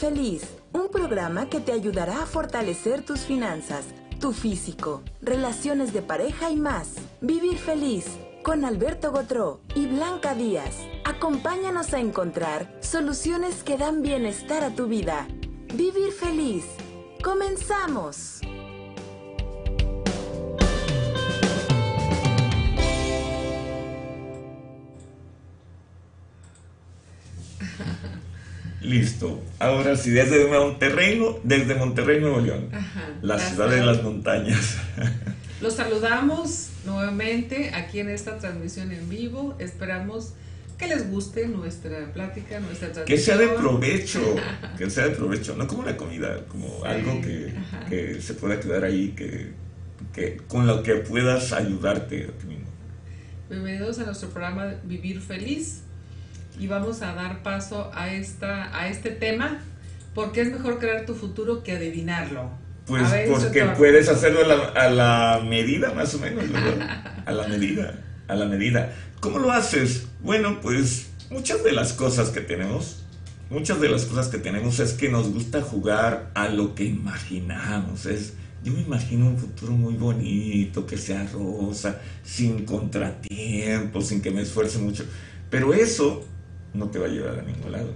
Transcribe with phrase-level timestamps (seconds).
[0.00, 3.84] Feliz, un programa que te ayudará a fortalecer tus finanzas,
[4.18, 6.94] tu físico, relaciones de pareja y más.
[7.20, 8.06] Vivir Feliz
[8.42, 10.78] con Alberto Gotró y Blanca Díaz.
[11.04, 15.28] Acompáñanos a encontrar soluciones que dan bienestar a tu vida.
[15.74, 16.64] Vivir Feliz.
[17.22, 18.40] Comenzamos.
[28.90, 29.40] Listo.
[29.60, 32.70] Ahora sí, desde Monterrey, desde Monterrey, Nuevo León.
[33.22, 34.78] la ciudad de las montañas.
[35.60, 39.54] Los saludamos nuevamente aquí en esta transmisión en vivo.
[39.60, 40.34] Esperamos
[40.76, 43.06] que les guste nuestra plática, nuestra transmisión.
[43.06, 44.34] Que sea de provecho,
[44.78, 47.54] que sea de provecho, no como la comida, como algo que,
[47.88, 49.52] que, se pueda quedar ahí, que,
[50.12, 52.66] que, con lo que puedas ayudarte a ti mismo.
[53.48, 55.82] Bienvenidos a nuestro programa Vivir Feliz
[56.60, 59.62] y vamos a dar paso a, esta, a este tema,
[60.14, 62.50] porque es mejor crear tu futuro que adivinarlo.
[62.86, 64.40] Pues porque puedes hacerlo
[64.74, 66.44] a la, medida, más o menos,
[67.26, 67.94] A la medida,
[68.28, 68.92] a la medida.
[69.20, 70.06] ¿Cómo lo haces?
[70.22, 73.04] Bueno, pues muchas de las cosas que tenemos,
[73.48, 78.04] muchas de las cosas que tenemos es que nos gusta jugar a lo que imaginamos.
[78.04, 84.30] Es, yo me imagino un futuro muy bonito, que sea rosa, sin contratiempos, sin que
[84.30, 85.04] me esfuerce mucho.
[85.48, 86.26] Pero eso
[86.74, 87.94] no te va a llevar a ningún lado.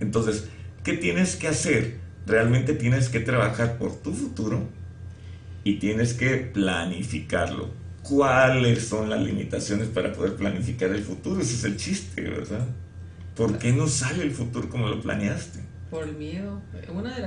[0.00, 0.48] Entonces,
[0.84, 1.96] ¿qué tienes que hacer?
[2.26, 4.68] Realmente tienes que trabajar por tu futuro
[5.64, 7.70] y tienes que planificarlo.
[8.02, 11.40] ¿Cuáles son las limitaciones para poder planificar el futuro?
[11.40, 12.66] Ese es el chiste, ¿verdad?
[13.36, 15.60] ¿Por qué no sale el futuro como lo planeaste?
[15.90, 16.60] Por el miedo.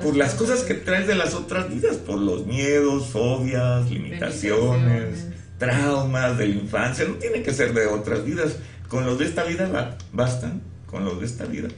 [0.03, 6.37] por las cosas que traes de las otras vidas, por los miedos, fobias, limitaciones, traumas
[6.37, 7.05] de la infancia.
[7.07, 8.57] No tiene que ser de otras vidas.
[8.87, 10.61] Con los de esta vida bastan
[10.91, 11.69] con los de esta vida.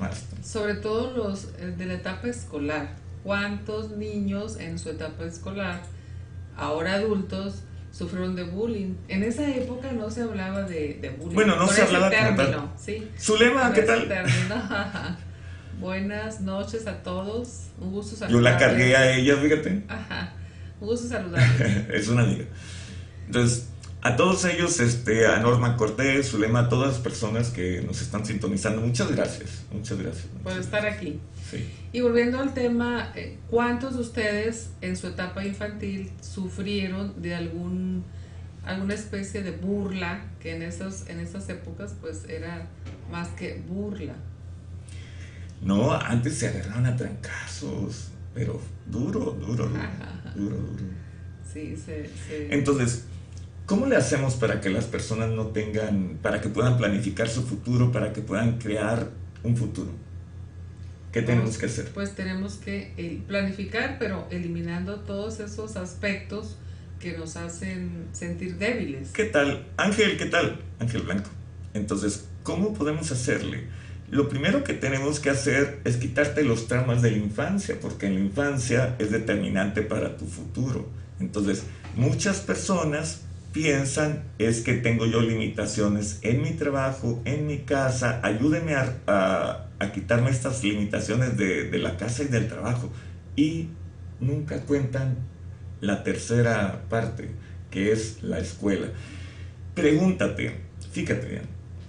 [0.44, 2.95] Sobre todo los eh, de la etapa escolar.
[3.23, 5.82] ¿Cuántos niños en su etapa escolar,
[6.58, 7.61] ahora adultos,
[7.93, 8.95] sufrieron de bullying?
[9.08, 11.36] En esa época no se hablaba de, bullying.
[11.36, 12.71] Bueno, no se hablaba de tal.
[12.77, 13.08] ¿sí?
[13.17, 14.10] Zulema, ¿qué tal?
[15.80, 17.67] Buenas noches a todos.
[17.80, 18.33] Un gusto saludarles.
[18.33, 19.83] Yo la cargué a ella, fíjate.
[19.87, 20.33] Ajá.
[20.82, 21.89] Un gusto saludarles.
[21.93, 22.45] es una amiga.
[23.27, 23.70] Entonces,
[24.03, 28.25] a todos ellos, este, a Norma Cortés, Zulema, a todas las personas que nos están
[28.25, 30.25] sintonizando, muchas gracias, muchas gracias.
[30.43, 31.21] Por estar aquí.
[31.93, 38.03] Y volviendo al tema, eh, ¿cuántos de ustedes en su etapa infantil sufrieron de algún
[38.65, 42.67] alguna especie de burla que en esas en esas épocas pues era
[43.09, 44.15] más que burla?
[45.61, 49.69] No, antes se agarraban a trancazos, pero duro, duro, duro,
[50.36, 51.03] duro, duro.
[51.53, 51.93] Sí, sí,
[52.27, 52.47] sí.
[52.49, 53.05] Entonces,
[53.65, 57.91] ¿Cómo le hacemos para que las personas no tengan, para que puedan planificar su futuro,
[57.91, 59.09] para que puedan crear
[59.43, 59.91] un futuro?
[61.13, 61.89] ¿Qué tenemos que hacer?
[61.93, 66.57] Pues tenemos que planificar, pero eliminando todos esos aspectos
[66.99, 69.11] que nos hacen sentir débiles.
[69.11, 69.65] ¿Qué tal?
[69.77, 70.59] Ángel, ¿qué tal?
[70.80, 71.30] Ángel Blanco.
[71.73, 73.67] Entonces, ¿cómo podemos hacerle?
[74.09, 78.15] Lo primero que tenemos que hacer es quitarte los traumas de la infancia, porque en
[78.15, 80.87] la infancia es determinante para tu futuro.
[81.19, 81.63] Entonces,
[81.95, 83.21] muchas personas
[83.53, 90.31] piensan es que tengo yo limitaciones en mi trabajo, en mi casa, ayúdeme a, quitarme
[90.31, 92.92] estas limitaciones de, de, la casa y del trabajo.
[93.36, 93.67] Y
[94.19, 95.17] nunca cuentan
[95.81, 97.30] la tercera parte,
[97.69, 98.87] que es la escuela.
[99.75, 100.55] Pregúntate,
[100.92, 101.43] fíjate bien,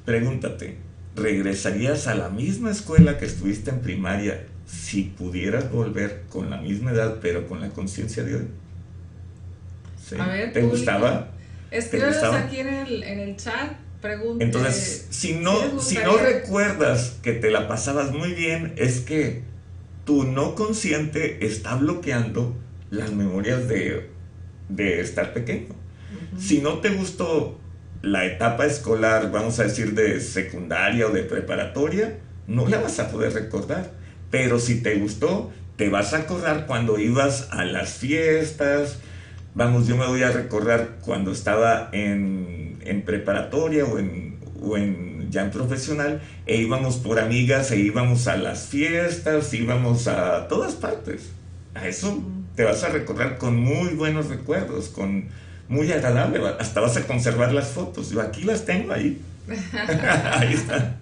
[0.05, 0.77] pregúntate,
[1.17, 6.93] ¿regresarías a la misma escuela que estuviste en primaria si pudieras volver con la misma
[6.93, 8.49] edad, pero con la conciencia de hoy?
[10.53, 11.34] ¿Te gustaba?
[11.75, 13.73] Escríbenos aquí en el, en el chat.
[14.01, 19.43] Pregunte, Entonces, si no, si no recuerdas que te la pasabas muy bien, es que
[20.05, 22.55] tu no consciente está bloqueando
[22.91, 24.11] las memorias de,
[24.69, 25.75] de estar pequeño.
[26.39, 27.59] Si no te gustó
[28.03, 33.11] la etapa escolar, vamos a decir, de secundaria o de preparatoria, no la vas a
[33.11, 33.93] poder recordar.
[34.31, 38.99] Pero si te gustó, te vas a acordar cuando ibas a las fiestas,
[39.55, 45.43] Vamos, yo me voy a recordar cuando estaba en, preparatoria o en, o en ya
[45.43, 51.31] en profesional, e íbamos por amigas, e íbamos a las fiestas, íbamos a todas partes.
[51.75, 52.21] A eso
[52.57, 55.27] te vas a recordar con muy buenos recuerdos, con
[55.69, 58.11] muy agradable, hasta vas a conservar las fotos.
[58.11, 59.21] Yo aquí las tengo ahí.
[60.33, 60.99] ahí están.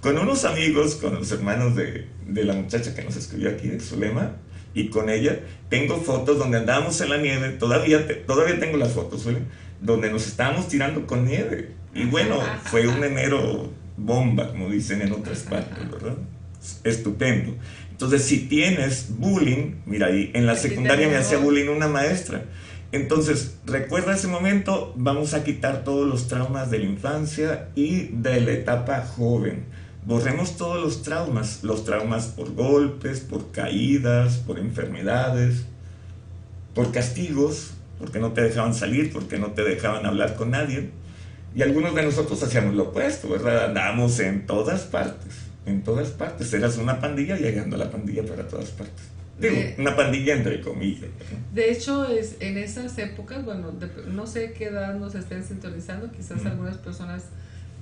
[0.00, 3.80] Con unos amigos, con los hermanos de, de la muchacha que nos escribió aquí, de
[3.80, 4.36] Zulema,
[4.78, 9.26] y con ella tengo fotos donde andábamos en la nieve, todavía, todavía tengo las fotos,
[9.80, 11.72] donde nos estábamos tirando con nieve.
[11.94, 16.16] Y bueno, fue un enero bomba, como dicen en otras partes, ¿verdad?
[16.84, 17.54] estupendo.
[17.90, 22.44] Entonces, si tienes bullying, mira ahí, en la secundaria me hacía bullying una maestra.
[22.92, 28.40] Entonces, recuerda ese momento, vamos a quitar todos los traumas de la infancia y de
[28.40, 29.64] la etapa joven.
[30.04, 35.64] Borremos todos los traumas, los traumas por golpes, por caídas, por enfermedades,
[36.74, 40.90] por castigos, porque no te dejaban salir, porque no te dejaban hablar con nadie.
[41.54, 43.66] Y algunos de nosotros hacíamos lo opuesto, ¿verdad?
[43.66, 45.34] Andábamos en todas partes,
[45.66, 46.52] en todas partes.
[46.52, 49.04] Eras una pandilla llegando a la pandilla para todas partes.
[49.40, 51.10] Digo, una pandilla entre comillas.
[51.54, 53.72] De hecho, es, en esas épocas, bueno,
[54.08, 57.24] no sé qué edad nos estén sintonizando, quizás algunas personas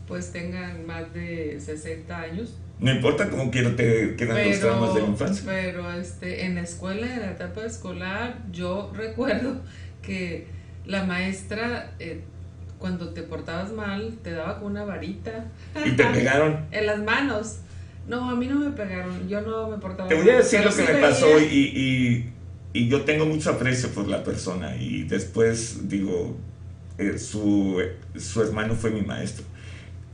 [0.07, 2.55] pues tengan más de 60 años.
[2.79, 5.43] No importa cómo quiero te quedan los traumas de la infancia.
[5.47, 9.61] Pero este, en la escuela, en la etapa escolar, yo recuerdo
[10.03, 10.47] que
[10.85, 12.21] la maestra, eh,
[12.79, 15.47] cuando te portabas mal, te daba con una varita.
[15.85, 16.67] ¿Y te pegaron?
[16.71, 17.61] en las manos.
[18.07, 20.17] No, a mí no me pegaron, yo no me portaba mal.
[20.17, 22.33] Te voy a decir lo que me pasó y,
[22.73, 26.37] y, yo tengo mucho aprecio por la persona y después digo,
[26.99, 27.83] eh, su,
[28.17, 29.45] su hermano fue mi maestro.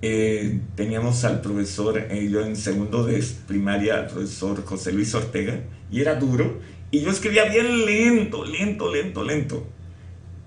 [0.04, 5.60] Eh, teníamos al profesor, yo en segundo de primaria, al profesor José Luis Ortega,
[5.92, 6.60] y era duro,
[6.90, 9.66] y yo escribía bien lento, lento, lento, lento.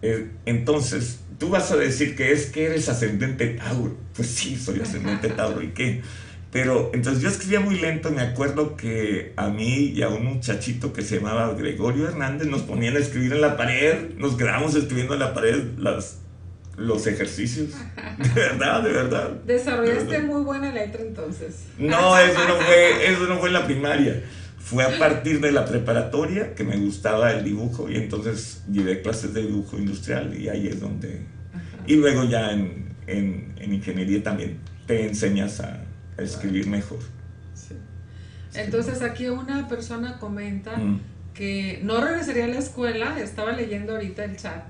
[0.01, 3.97] Eh, entonces, tú vas a decir que es que eres ascendente Tauro.
[4.13, 6.01] Pues sí, soy ascendente Tauro, ¿y qué?
[6.51, 10.93] Pero entonces yo escribía muy lento, me acuerdo que a mí y a un muchachito
[10.93, 15.15] que se llamaba Gregorio Hernández nos ponían a escribir en la pared, nos quedábamos escribiendo
[15.15, 16.19] en la pared las,
[16.77, 17.69] los ejercicios.
[18.17, 19.29] De verdad, de verdad.
[19.45, 21.65] Desarrollaste muy buena letra entonces.
[21.77, 24.23] No, eso no fue, eso no fue en la primaria.
[24.57, 29.33] Fue a partir de la preparatoria que me gustaba el dibujo y entonces llevé clases
[29.33, 31.21] de dibujo industrial y ahí es donde...
[31.87, 34.57] Y luego ya en, en, ingeniería también
[34.87, 35.81] te enseñas a,
[36.17, 36.99] escribir mejor.
[38.53, 41.01] Entonces aquí una persona comenta mm.
[41.33, 44.63] que no regresaría a la escuela, estaba leyendo ahorita el chat,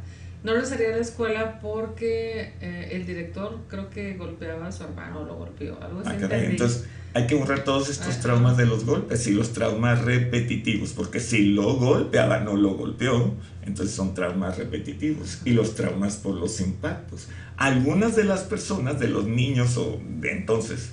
[0.46, 5.26] no regresaría a la escuela porque eh, el director creo que golpeaba a su hermano,
[5.26, 6.12] lo golpeó, algo así.
[6.12, 10.94] Ah, entonces hay que borrar todos estos traumas de los golpes y los traumas repetitivos,
[10.94, 13.34] porque si lo golpeaba, no lo golpeó,
[13.66, 17.28] entonces son traumas repetitivos y los traumas por los impactos.
[17.58, 20.92] Algunas de las personas, de los niños o de entonces,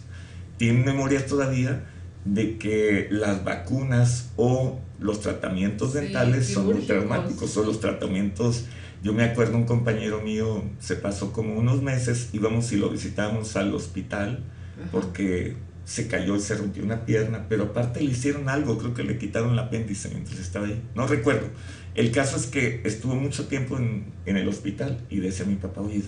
[0.56, 1.84] tienen memoria todavía
[2.24, 8.64] de que las vacunas o los tratamientos dentales son muy traumáticos o los tratamientos
[9.02, 13.56] yo me acuerdo un compañero mío se pasó como unos meses íbamos y lo visitamos
[13.56, 14.44] al hospital
[14.90, 19.02] porque se cayó y se rompió una pierna, pero aparte le hicieron algo, creo que
[19.02, 21.48] le quitaron el apéndice mientras estaba ahí, no recuerdo.
[21.94, 26.02] El caso es que estuvo mucho tiempo en, el hospital y decía mi papá, oye,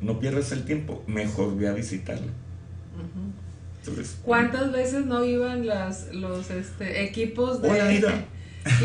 [0.00, 2.32] no pierdas el tiempo, mejor ve a visitarlo.
[4.24, 7.68] ¿Cuántas veces no iban las, los este, equipos de...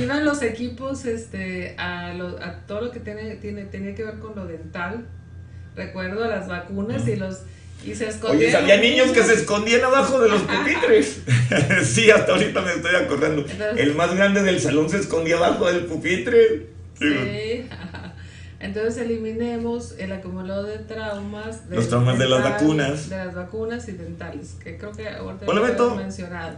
[0.02, 4.36] iban los equipos este, a, a todo lo que tiene, tiene, tenía que ver con
[4.36, 5.08] lo dental.
[5.76, 7.42] Recuerdo las vacunas y los
[7.86, 11.22] y se Oye, había niños que se escondían abajo de los pupitres.
[11.84, 13.46] sí, hasta ahorita me estoy acordando.
[13.78, 16.68] el más grande del salón se escondía abajo del pupitre.
[16.98, 17.68] Sí.
[18.60, 21.62] Entonces eliminemos el acumulado de traumas.
[21.70, 23.10] los traumas de las vacunas.
[23.10, 26.56] De las vacunas y dentales, que creo que ahorita lo hemos mencionado.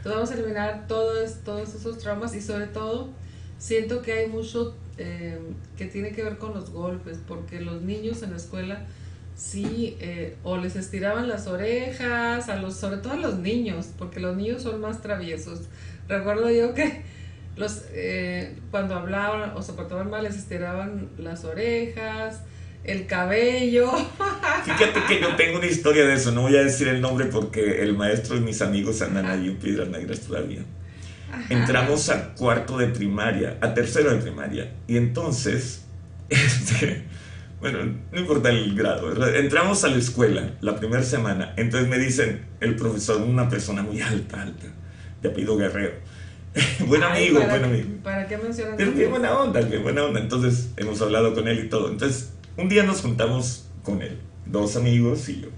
[0.00, 3.10] Entonces vamos a eliminar todos, todos esos traumas y sobre todo
[3.58, 5.38] siento que hay mucho eh,
[5.76, 8.86] que tiene que ver con los golpes, porque los niños en la escuela
[9.40, 14.20] Sí, eh, o les estiraban las orejas, a los, sobre todo a los niños, porque
[14.20, 15.62] los niños son más traviesos.
[16.08, 17.02] Recuerdo yo que
[17.56, 22.42] los eh, cuando hablaban o se portaban mal les estiraban las orejas,
[22.84, 23.90] el cabello.
[24.64, 27.82] Fíjate que yo tengo una historia de eso, no voy a decir el nombre porque
[27.82, 30.60] el maestro y mis amigos andan ahí en Piedras Negras todavía.
[31.48, 35.84] Entramos a cuarto de primaria, a tercero de primaria, y entonces,
[36.28, 37.04] este,
[37.60, 37.78] bueno,
[38.10, 42.74] no importa el grado, entramos a la escuela la primera semana, entonces me dicen el
[42.74, 44.66] profesor, una persona muy alta, alta,
[45.22, 46.10] de apellido Guerrero.
[46.86, 47.88] buen amigo, buen amigo.
[48.02, 48.74] ¿Para qué mencionas?
[48.76, 50.18] Pero qué buena onda, qué buena onda.
[50.18, 51.88] Entonces hemos hablado con él y todo.
[51.88, 55.48] Entonces, un día nos juntamos con él, dos amigos y yo.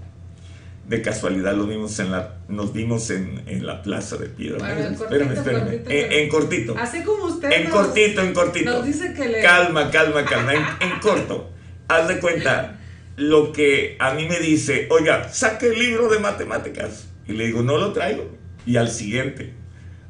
[0.87, 4.57] De casualidad lo vimos en la, nos vimos en, en la plaza de Piedra.
[4.57, 5.83] Bueno, espérame, espérame.
[5.87, 6.75] en, cortito.
[6.77, 7.51] Así como usted.
[7.51, 8.71] En cortito, en cortito.
[8.71, 9.41] Nos dice que le.
[9.41, 10.53] Calma, calma, calma.
[10.81, 11.53] en corto
[11.87, 12.79] haz de cuenta,
[13.15, 17.07] lo que a mí me dice, oiga, saque el libro de matemáticas.
[17.27, 18.29] Y le digo, no lo traigo.
[18.65, 19.53] Y al siguiente,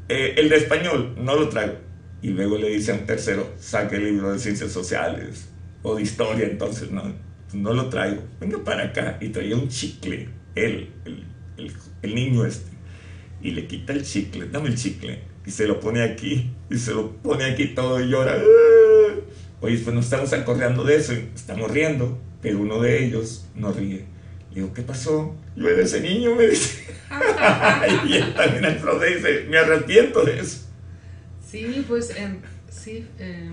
[0.10, 1.76] eh, el de español, no lo traigo.
[2.22, 5.50] Y luego le dice a un tercero, saque el libro de ciencias sociales
[5.84, 7.04] o de historia, entonces no,
[7.54, 8.24] no lo traigo.
[8.40, 9.18] Venga para acá.
[9.22, 11.72] Y traía un chicle, él, el,
[12.02, 12.72] el, niño este.
[13.42, 16.94] y le quita el chicle, dame el chicle, y se lo pone aquí, y se
[16.94, 18.42] lo pone aquí todo y llora.
[19.62, 24.06] Oye, pues nos estamos acordando de eso, estamos riendo, pero uno de ellos no ríe.
[24.50, 25.36] Le digo, ¿qué pasó?
[25.56, 26.84] Yo era ese niño, me dice.
[28.08, 30.68] y él también al dice, me arrepiento de eso.
[31.50, 32.14] Sí, pues
[32.70, 33.50] sí, eh,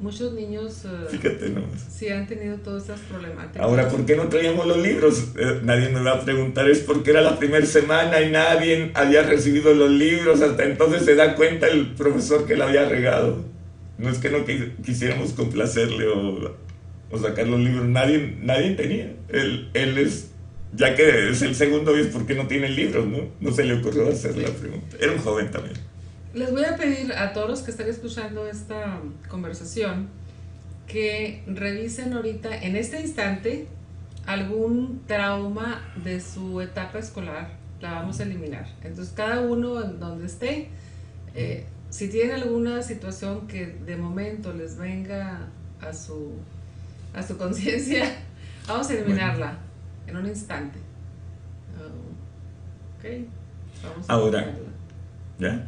[0.00, 1.54] muchos niños uh, Fíjate
[1.90, 3.62] sí han tenido todas estas problemáticas.
[3.62, 5.28] Ahora, ¿por qué no traíamos los libros?
[5.38, 9.22] Eh, nadie me va a preguntar, es porque era la primera semana y nadie había
[9.22, 10.40] recibido los libros.
[10.40, 13.44] Hasta entonces se da cuenta el profesor que la había regado.
[13.98, 14.38] No es que no
[14.84, 16.56] quisiéramos complacerle o,
[17.10, 19.14] o sacar los libros, nadie, nadie tenía.
[19.28, 20.30] Él, él es
[20.76, 23.28] ya que es el segundo es porque no tiene libros, ¿no?
[23.40, 24.96] No se le ocurrió hacer la pregunta.
[25.00, 25.76] Era un joven también.
[26.34, 28.98] Les voy a pedir a todos los que están escuchando esta
[29.28, 30.08] conversación
[30.88, 33.68] que revisen ahorita, en este instante,
[34.26, 37.50] algún trauma de su etapa escolar.
[37.80, 38.66] La vamos a eliminar.
[38.82, 40.70] Entonces, cada uno en donde esté,
[41.36, 45.46] eh, si tiene alguna situación que de momento les venga
[45.80, 46.32] a su,
[47.14, 48.06] a su conciencia,
[48.66, 49.58] vamos a eliminarla
[50.08, 50.80] en un instante.
[52.98, 53.28] ok,
[53.84, 54.52] vamos a Ahora,
[55.38, 55.64] ¿ya?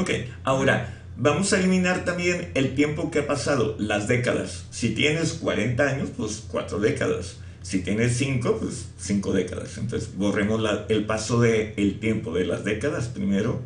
[0.00, 0.12] Ok,
[0.44, 4.64] ahora vamos a eliminar también el tiempo que ha pasado, las décadas.
[4.70, 7.36] Si tienes 40 años, pues 4 décadas.
[7.60, 9.76] Si tienes 5, pues 5 décadas.
[9.76, 13.60] Entonces borremos el paso del el tiempo de las décadas primero,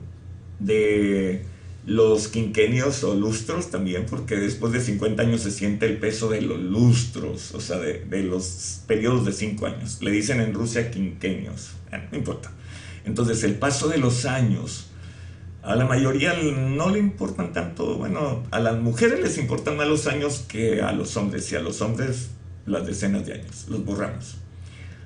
[0.59, 1.45] de
[1.87, 6.41] los quinquenios o lustros también, porque después de 50 años se siente el peso de
[6.43, 10.03] los lustros, o sea, de, de los periodos de 5 años.
[10.03, 11.75] Le dicen en Rusia quinquenios,
[12.11, 12.51] no importa.
[13.05, 14.89] Entonces el paso de los años
[15.65, 20.07] a la mayoría no le importan tanto, bueno, a las mujeres les importan más los
[20.07, 22.31] años que a los hombres, y a los hombres
[22.67, 24.37] las decenas de años, los borramos.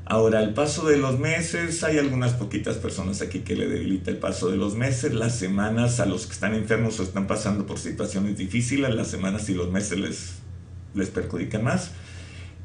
[0.04, 4.16] Ahora, el paso de los meses, hay algunas poquitas personas aquí que le debilita el
[4.16, 7.78] paso de los meses, las semanas a los que están enfermos o están pasando por
[7.78, 10.32] situaciones difíciles, las semanas y los meses les,
[10.94, 11.92] les perjudican más.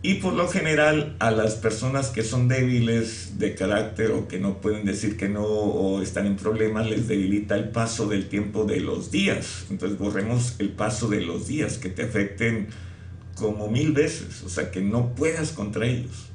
[0.06, 4.60] Y por lo general a las personas que son débiles de carácter o que no
[4.60, 8.82] pueden decir que no o están en problemas les debilita el paso del tiempo de
[8.82, 9.64] los días.
[9.70, 12.68] Entonces borremos el paso de los días que te afecten
[13.36, 16.26] como mil veces, o sea que no puedas contra ellos.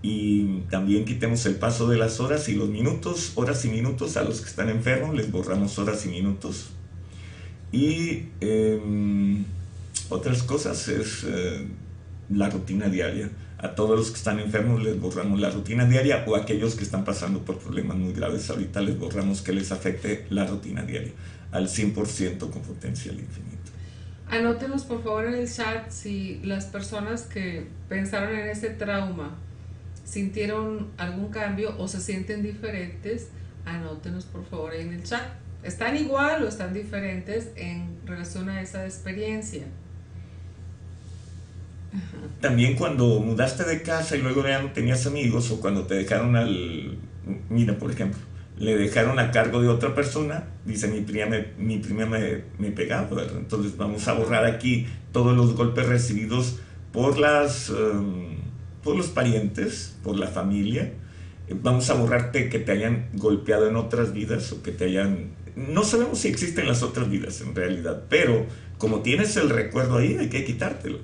[0.00, 4.22] Y también quitemos el paso de las horas y los minutos, horas y minutos a
[4.22, 6.68] los que están enfermos, les borramos horas y minutos.
[7.72, 9.44] Y em,
[10.08, 11.24] otras cosas es...
[11.26, 11.66] Eh,
[12.30, 13.30] la rutina diaria.
[13.58, 16.84] A todos los que están enfermos les borramos la rutina diaria o a aquellos que
[16.84, 21.12] están pasando por problemas muy graves ahorita les borramos que les afecte la rutina diaria
[21.50, 23.72] al 100% con potencial infinito.
[24.30, 29.36] Anótenos por favor en el chat si las personas que pensaron en ese trauma
[30.04, 33.28] sintieron algún cambio o se sienten diferentes.
[33.64, 35.22] Anótenos por favor en el chat.
[35.62, 39.64] ¿Están igual o están diferentes en relación a esa experiencia?
[42.40, 46.36] También cuando mudaste de casa y luego ya no tenías amigos o cuando te dejaron
[46.36, 46.98] al...
[47.48, 48.20] Mira, por ejemplo,
[48.58, 52.70] le dejaron a cargo de otra persona, dice mi prima me, mi prima me, me
[52.70, 56.58] pegaba, entonces vamos a borrar aquí todos los golpes recibidos
[56.92, 58.36] por, las, em,
[58.82, 60.92] por los parientes, por la familia,
[61.62, 65.30] vamos a borrarte que te hayan golpeado en otras vidas o que te hayan...
[65.56, 68.46] No sabemos si existen las otras vidas en realidad, pero
[68.78, 70.98] como tienes el recuerdo ahí, hay que quitártelo.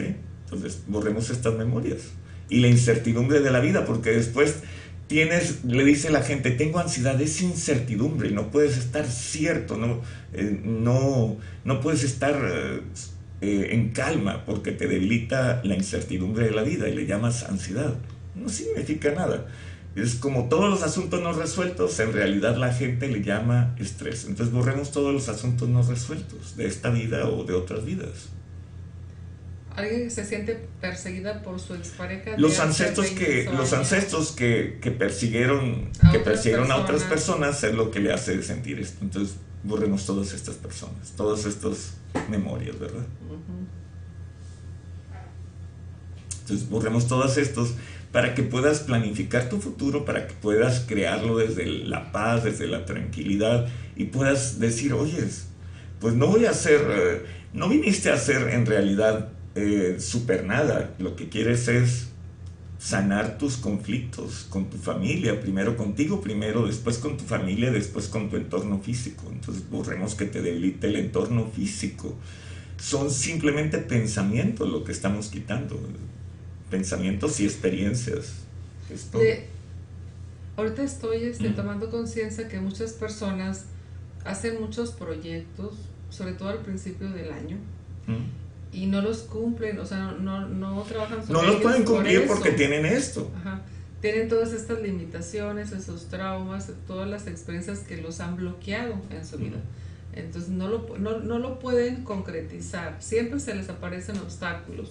[0.00, 1.98] Entonces, borremos estas memorias.
[2.48, 4.56] Y la incertidumbre de la vida, porque después
[5.06, 10.60] tienes, le dice la gente, tengo ansiedad, es incertidumbre, no puedes estar cierto, no, eh,
[10.62, 12.80] no, no puedes estar eh,
[13.40, 17.94] eh, en calma porque te debilita la incertidumbre de la vida y le llamas ansiedad.
[18.34, 19.46] No significa nada.
[19.94, 24.24] Es como todos los asuntos no resueltos, en realidad la gente le llama estrés.
[24.24, 28.33] Entonces borremos todos los asuntos no resueltos de esta vida o de otras vidas
[29.76, 32.36] alguien que se siente perseguida por su expareja.
[32.36, 37.74] Los ancestros que los ancestros que, que persiguieron a que persiguieron a otras personas es
[37.74, 38.98] lo que le hace sentir esto.
[39.02, 41.94] Entonces borremos todas estas personas, todas estas
[42.28, 43.04] memorias, ¿verdad?
[46.42, 47.74] Entonces borremos todos estos
[48.12, 52.84] para que puedas planificar tu futuro, para que puedas crearlo desde la paz, desde la
[52.84, 53.66] tranquilidad
[53.96, 55.18] y puedas decir, oye,
[55.98, 60.94] pues no voy a hacer, eh, no viniste a hacer en realidad eh, super nada.
[60.98, 62.08] Lo que quieres es
[62.78, 68.28] sanar tus conflictos con tu familia, primero contigo, primero, después con tu familia, después con
[68.28, 69.24] tu entorno físico.
[69.32, 72.14] Entonces borremos que te debilite el entorno físico.
[72.78, 75.80] Son simplemente pensamientos lo que estamos quitando.
[76.70, 78.34] Pensamientos y experiencias.
[80.56, 83.64] Ahorita estoy este, tomando conciencia que muchas personas
[84.24, 85.74] hacen muchos proyectos,
[86.10, 87.56] sobre todo al principio del año,
[88.74, 92.84] y no los cumplen, o sea, no, no, trabajan No los pueden cumplir porque tienen
[92.84, 93.30] esto.
[94.00, 99.38] Tienen todas estas limitaciones, esos traumas, todas las experiencias que los han bloqueado en su
[99.38, 99.56] vida.
[100.12, 104.90] Entonces no lo, no, no lo pueden concretizar, siempre se les aparecen obstáculos.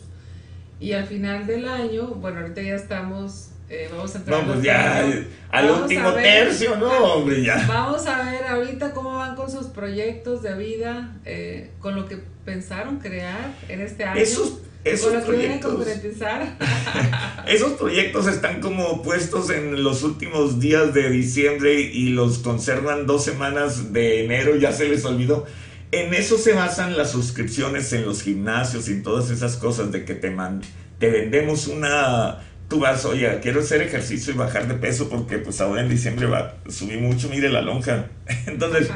[0.80, 5.04] Y al final del año, bueno, ahorita ya estamos eh, vamos a entrar pues ya
[5.50, 6.92] al último tercio, ¿no?
[6.92, 7.66] Hombre, ya.
[7.68, 12.20] Vamos a ver ahorita cómo van con sus proyectos de vida, eh, con lo que
[12.46, 14.20] pensaron crear en este año.
[14.20, 16.58] Esos, esos con lo proyectos, que concretizar.
[17.48, 23.24] esos proyectos están como puestos en los últimos días de diciembre y los conservan dos
[23.24, 25.46] semanas de enero, ya se les olvidó.
[25.92, 30.16] En eso se basan las suscripciones en los gimnasios y todas esas cosas de que
[30.16, 30.36] te,
[31.00, 32.40] te vendemos una
[32.74, 36.26] tú vas, oye, quiero hacer ejercicio y bajar de peso porque pues ahora en diciembre
[36.26, 38.08] va, subí mucho, mire la lonja.
[38.48, 38.90] Entonces,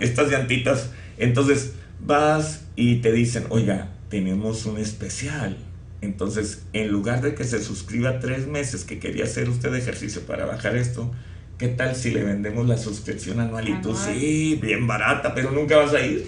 [0.00, 0.88] estas llantitas.
[1.18, 5.58] Entonces, vas y te dicen, oiga, tenemos un especial.
[6.00, 10.46] Entonces, en lugar de que se suscriba tres meses que quería hacer usted ejercicio para
[10.46, 11.12] bajar esto,
[11.58, 13.68] ¿qué tal si le vendemos la suscripción anual?
[13.68, 16.24] Y tú, sí, bien barata, pero nunca vas a ir.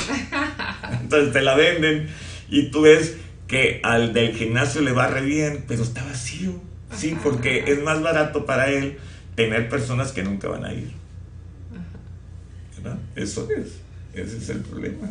[1.01, 2.09] Entonces te la venden
[2.51, 6.72] y tú ves que al del gimnasio le va re bien, pero está vacío.
[6.97, 8.99] Sí, porque es más barato para él
[9.35, 10.93] tener personas que nunca van a ir.
[12.77, 12.99] ¿Verdad?
[13.17, 13.81] Eso es,
[14.15, 15.09] ese es el problema.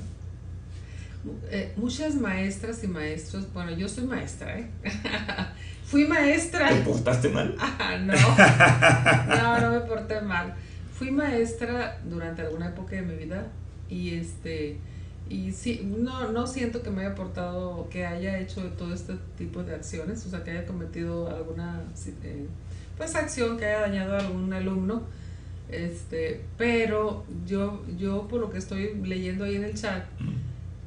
[1.50, 4.70] Eh, muchas maestras y maestros, bueno, yo soy maestra, ¿eh?
[5.86, 6.70] Fui maestra.
[6.70, 7.56] ¿Te portaste mal?
[8.06, 8.14] no,
[9.36, 10.54] no, no me porté mal.
[10.98, 13.48] Fui maestra durante alguna época de mi vida
[13.90, 14.78] y este
[15.32, 19.64] y sí, no, no siento que me haya aportado, que haya hecho todo este tipo
[19.64, 21.84] de acciones, o sea, que haya cometido alguna
[22.24, 22.48] eh,
[22.98, 25.04] pues acción que haya dañado a algún alumno.
[25.70, 30.04] Este, pero yo, yo por lo que estoy leyendo ahí en el chat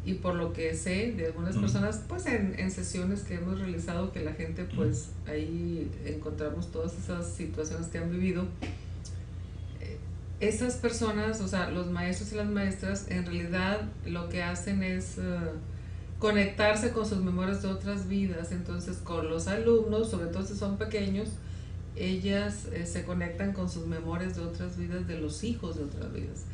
[0.04, 4.12] y por lo que sé de algunas personas, pues en, en, sesiones que hemos realizado,
[4.12, 8.44] que la gente pues ahí encontramos todas esas situaciones que han vivido,
[10.40, 15.18] esas personas, o sea, los maestros y las maestras, en realidad lo que hacen es
[15.18, 15.22] eh,
[16.18, 18.52] conectarse con sus memorias de otras vidas.
[18.52, 21.28] Entonces, con los alumnos, sobre todo si son pequeños,
[21.96, 26.12] ellas eh, se conectan con sus memorias de otras vidas, de los hijos de otras
[26.12, 26.44] vidas.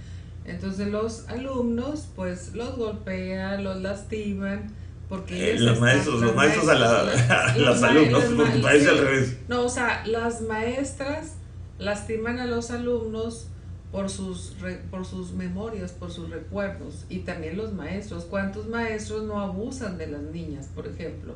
[0.45, 4.71] Entonces, los alumnos, pues, los golpean, los lastiman.
[5.09, 9.39] Porque eh, los, maestros, los maestros, a, la, los alumnos, porque parece al revés.
[9.49, 11.35] No, o sea, las maestras
[11.79, 13.49] lastiman a los alumnos
[13.93, 14.55] por sus,
[14.91, 18.25] por sus memorias, por sus recuerdos y también los maestros.
[18.25, 21.35] ¿Cuántos maestros no abusan de las niñas, por ejemplo?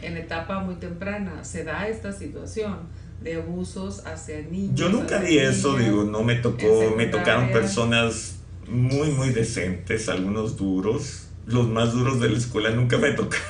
[0.00, 2.78] En etapa muy temprana se da esta situación
[3.22, 4.74] de abusos hacia niños.
[4.74, 8.36] Yo nunca vi eso, digo, no me tocó, me tocaron personas
[8.68, 11.28] muy, muy decentes, algunos duros.
[11.46, 13.42] Los más duros de la escuela nunca me tocaron.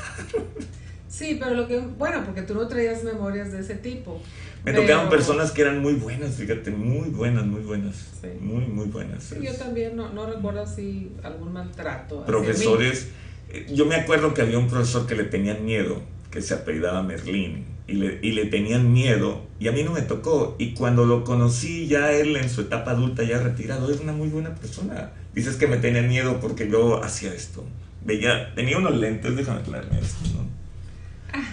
[1.09, 4.21] Sí, pero lo que, bueno, porque tú no traías memorias de ese tipo.
[4.65, 8.11] Me tocaban personas que eran muy buenas, fíjate, muy buenas, muy buenas.
[8.41, 9.25] Muy, muy buenas.
[9.25, 12.25] Sí, yo también no, no recuerdo así algún maltrato.
[12.25, 13.09] Profesores,
[13.51, 17.03] eh, yo me acuerdo que había un profesor que le tenían miedo, que se apellidaba
[17.03, 20.55] Merlín, y le, y le tenían miedo, y a mí no me tocó.
[20.59, 24.29] Y cuando lo conocí ya él en su etapa adulta, ya retirado, era una muy
[24.29, 25.11] buena persona.
[25.35, 27.65] Dices que me tenía miedo porque yo hacía esto.
[28.05, 30.47] Veía, tenía unos lentes, déjame aclararme esto, ¿no?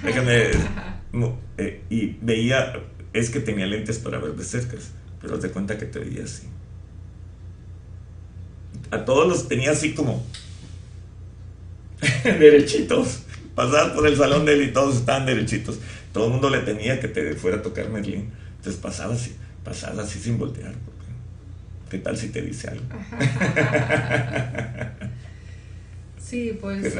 [0.03, 0.51] Déjame.
[1.57, 2.73] Eh, y veía
[3.13, 4.77] es que tenía lentes para ver de cerca,
[5.21, 6.47] pero te cuenta que te veía así.
[8.91, 10.25] A todos los tenía así como
[12.23, 13.23] derechitos.
[13.55, 15.79] Pasabas por el salón de él y todos estaban derechitos.
[16.13, 18.31] Todo el mundo le tenía que te fuera a tocar Merlín.
[18.57, 20.73] Entonces pasaba así, pasaba así sin voltear.
[21.89, 22.85] ¿Qué tal si te dice algo?
[26.29, 26.95] Sí, pues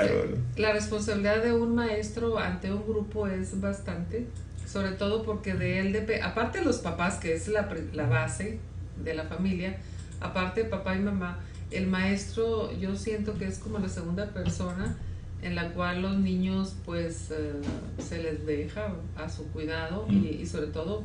[0.58, 4.26] la responsabilidad de un maestro ante un grupo es bastante
[4.72, 8.60] sobre todo porque de él, de, aparte de los papás, que es la, la base
[9.04, 9.78] de la familia,
[10.22, 11.40] aparte de papá y mamá,
[11.72, 14.98] el maestro yo siento que es como la segunda persona
[15.42, 17.54] en la cual los niños pues eh,
[17.98, 21.04] se les deja a su cuidado y, y, sobre todo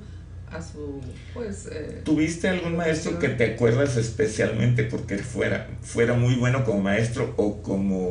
[0.51, 1.01] a su
[1.33, 6.81] pues eh, ¿Tuviste algún maestro que te acuerdas especialmente porque fuera fuera muy bueno como
[6.81, 8.09] maestro o como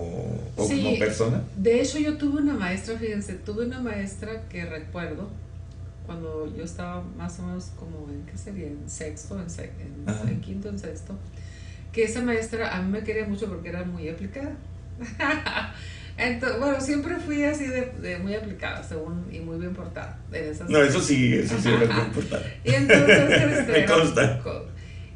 [0.56, 1.44] o como persona?
[1.58, 5.30] De hecho yo tuve una maestra, fíjense, tuve una maestra que recuerdo
[6.06, 8.68] cuando yo estaba más o menos como en, ¿qué sería?
[8.68, 11.18] En sexto, en, en, quinto, en sexto,
[11.92, 14.56] que esa maestra a mí me quería mucho porque era muy aplicada.
[16.18, 20.20] Entonces, bueno, siempre fui así de, muy aplicada, según, y muy bien portada.
[20.70, 22.44] no, eso sí, eso sí era bien portada.
[22.63, 24.39] Y entonces, este, me consta.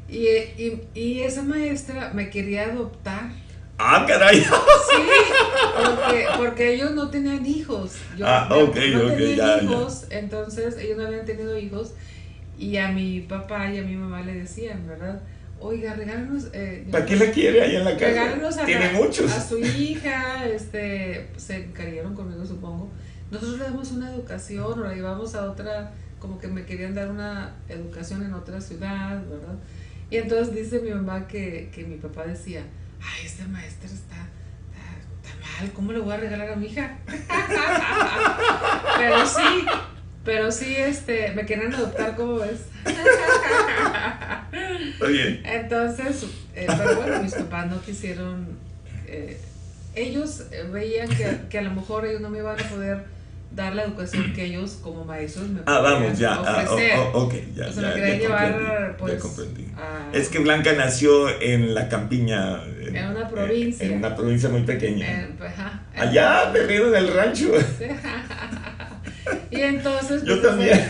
[0.08, 3.30] Y, y, y, esa maestra me quería adoptar.
[3.78, 4.40] Ah, caray.
[4.40, 4.46] Sí,
[5.76, 7.96] porque, porque ellos no tenían hijos.
[8.16, 11.94] Yo, ah, ok, no ok, ya, hijos, entonces ellos no habían tenido hijos.
[12.58, 15.22] Y a mi papá y a mi mamá le decían, ¿verdad?
[15.60, 16.48] Oiga, regálenos.
[16.52, 18.06] Eh, ¿Para qué la quiere ahí en la casa?
[18.06, 19.30] Regálenos a, Tiene muchos.
[19.32, 22.90] a su hija, este, se encariñaron conmigo, supongo.
[23.30, 27.10] Nosotros le damos una educación o la llevamos a otra, como que me querían dar
[27.10, 29.54] una educación en otra ciudad, ¿verdad?
[30.10, 32.62] Y entonces dice mi mamá que, que mi papá decía,
[33.02, 34.16] ay, este maestro está,
[35.16, 35.30] está,
[35.60, 36.98] mal, ¿cómo le voy a regalar a mi hija?
[38.98, 39.66] Pero sí,
[40.24, 42.66] pero sí, este, me quieren adoptar, ¿cómo ves?
[44.44, 44.48] Está
[45.06, 45.40] bien.
[45.44, 48.58] Entonces, eh, pero bueno, mis papás no quisieron.
[49.06, 49.40] Eh,
[49.94, 53.06] ellos veían que, que, a lo mejor ellos no me iban a poder
[53.50, 56.34] dar la educación que ellos como maestros me Ah, vamos, ya.
[56.34, 56.64] Ah,
[57.12, 57.68] ok, ya.
[57.70, 59.24] ya, me querían llevar, pues.
[60.12, 62.62] es que Blanca nació en la campiña.
[62.64, 63.86] En, en una provincia.
[63.86, 65.28] En, una provincia muy pequeña.
[65.36, 65.52] Pues,
[65.96, 67.52] Allá, perdido en el rancho.
[69.50, 70.22] Y entonces...
[70.24, 70.88] Yo pues, también.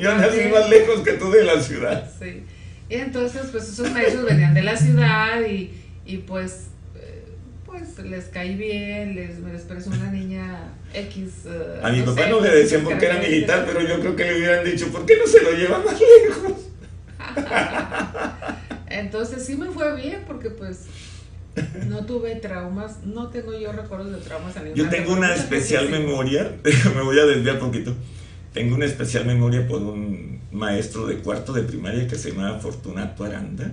[0.00, 2.08] Yo nací más lejos que tú de la ciudad.
[2.18, 2.44] Sí.
[2.88, 5.72] Y entonces, pues esos maestros venían de la ciudad y,
[6.06, 6.77] y pues, eh,
[7.68, 11.44] pues les caí bien, les, me les pareció una niña X.
[11.44, 14.38] Uh, a mi papá no le decían porque era militar, pero yo creo que le
[14.38, 16.52] hubieran dicho, ¿por qué no se lo lleva más lejos?
[18.88, 20.86] entonces sí me fue bien porque pues
[21.86, 24.54] no tuve traumas, no tengo yo recuerdos de traumas.
[24.74, 26.56] Yo tengo una especial memoria,
[26.96, 27.94] me voy a desviar poquito.
[28.54, 33.24] Tengo una especial memoria por un maestro de cuarto de primaria que se llamaba Fortunato
[33.24, 33.72] Aranda.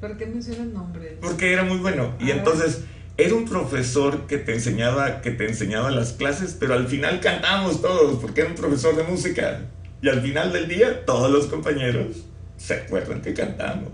[0.00, 1.16] ¿Por qué menciona el nombre?
[1.20, 2.14] Porque era muy bueno.
[2.18, 2.82] Y entonces
[3.18, 7.80] era un profesor que te enseñaba que te enseñaba las clases, pero al final cantábamos
[7.80, 9.62] todos, porque era un profesor de música.
[10.02, 12.24] Y al final del día todos los compañeros
[12.58, 13.90] se acuerdan que cantamos.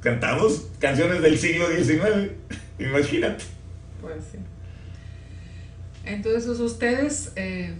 [0.00, 2.32] Cantamos canciones del siglo XIX.
[2.78, 3.44] Imagínate.
[4.00, 4.38] Pues sí.
[6.04, 7.74] Entonces ustedes eh,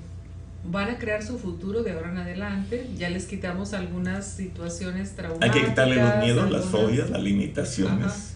[0.65, 2.89] van a crear su futuro de ahora en adelante.
[2.97, 5.55] Ya les quitamos algunas situaciones traumáticas.
[5.55, 8.32] Hay que quitarle los miedos, las fobias, las limitaciones,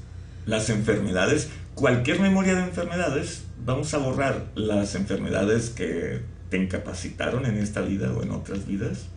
[0.46, 1.50] las enfermedades.
[1.74, 8.12] Cualquier memoria de enfermedades, vamos a borrar las enfermedades que te incapacitaron en esta vida
[8.12, 9.08] o en otras vidas.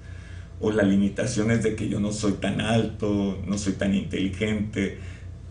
[0.60, 4.98] O las limitaciones de que yo no soy tan alto, no soy tan inteligente,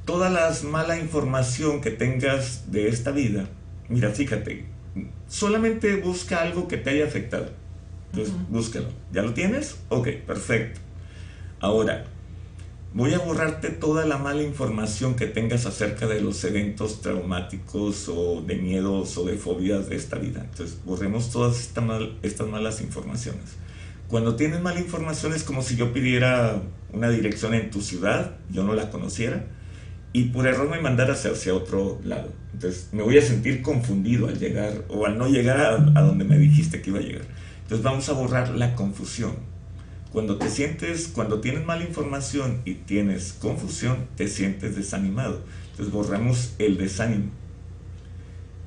[0.04, 3.46] toda la mala información que tengas de esta vida,
[3.88, 4.66] mira, fíjate,
[5.28, 7.50] solamente busca algo que te haya afectado.
[8.10, 8.88] Entonces, búscalo.
[9.12, 9.78] ¿Ya lo tienes?
[9.90, 10.80] Ok, perfecto.
[11.60, 12.04] Ahora,
[12.94, 18.42] voy a borrarte toda la mala información que tengas acerca de los eventos traumáticos o
[18.42, 20.46] de miedos o de fobias de esta vida.
[20.50, 23.56] Entonces, borremos todas estas, malas informaciones.
[24.08, 28.64] Cuando tienes mala información es como si yo pidiera una dirección en tu ciudad, yo
[28.64, 29.44] no la conociera,
[30.14, 32.32] y por error me mandara hacia, otro lado.
[32.54, 36.24] Entonces me voy a sentir confundido al llegar o al no llegar a, a, donde
[36.24, 37.26] me dijiste que iba a llegar.
[37.62, 39.57] Entonces vamos a borrar la confusión.
[40.12, 45.42] Cuando te sientes, cuando tienes mala información y tienes confusión, te sientes desanimado.
[45.70, 47.30] Entonces borramos el desánimo.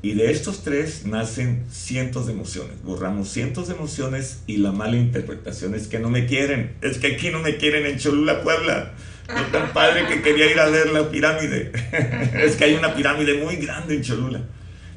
[0.04, 2.82] Y de estos tres nacen cientos de emociones.
[2.84, 6.76] Borramos cientos de emociones y la mala interpretación es que no me quieren.
[6.82, 8.94] Es que aquí no me quieren en Cholula, Puebla.
[9.28, 11.72] No tan padre que quería ir a ver la pirámide.
[12.44, 14.42] es que hay una pirámide muy grande en Cholula.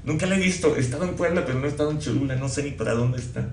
[0.04, 0.74] Nunca la he visto.
[0.74, 2.36] He estado en Puebla, pero no he estado en Cholula.
[2.36, 3.50] No sé ni para dónde está.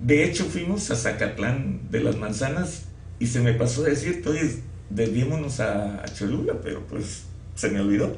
[0.00, 2.84] De hecho, fuimos a Zacatlán de las Manzanas
[3.18, 8.16] y se me pasó decir, oye, desviémonos a, Cholula, pero pues se me olvidó.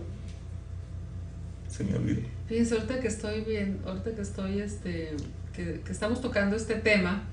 [1.68, 2.22] Se me olvidó.
[2.46, 5.16] Fíjense, ahorita que estoy bien, ahorita que estoy, este,
[5.52, 7.24] que, estamos tocando este tema,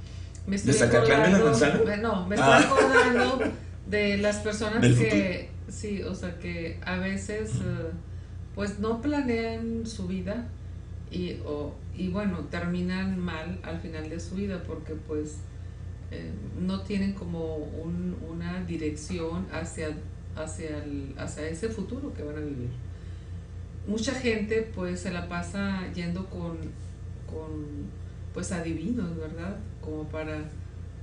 [0.47, 1.97] me estoy ¿De Zacatlán de la Manzana?
[1.97, 2.59] No, me estoy ah.
[2.59, 3.43] acordando
[3.87, 7.91] de las personas que, sí, o sea, que a veces, eh,
[8.55, 10.47] pues no planean su vida
[11.11, 15.37] y, o, y bueno, terminan mal al final de su vida porque pues
[16.11, 19.89] eh, no tienen como un, una dirección hacia,
[20.35, 22.69] hacia, el, hacia ese futuro que van a vivir
[23.89, 26.57] mucha gente pues se la pasa yendo con,
[27.25, 27.89] con
[28.33, 29.57] pues adivinos, ¿verdad?
[29.81, 30.43] Como para,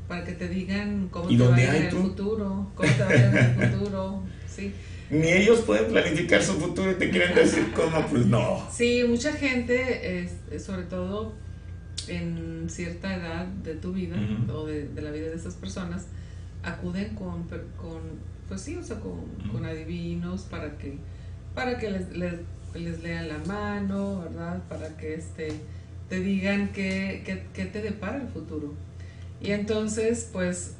[0.09, 3.11] para que te digan cómo te va a ir en el futuro, cómo te va
[3.11, 4.72] a ir el futuro, sí.
[5.11, 8.66] Ni ellos pueden planificar su futuro y te quieren decir cómo, pues no.
[8.73, 11.33] Sí, mucha gente, sobre todo
[12.09, 14.16] en cierta edad de tu vida
[14.53, 16.07] o de, la vida de esas personas,
[16.62, 17.45] acuden con,
[17.77, 18.01] con
[18.49, 20.99] pues sí, o sea, con, con adivinos para que
[21.57, 22.12] para que les,
[22.75, 24.62] les lean la mano, ¿verdad?
[24.69, 25.49] Para que este,
[26.09, 28.75] te digan qué, te depara el futuro.
[29.40, 30.76] Y entonces, pues,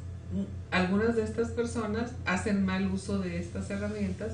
[0.71, 4.33] algunas de estas personas hacen mal uso de estas herramientas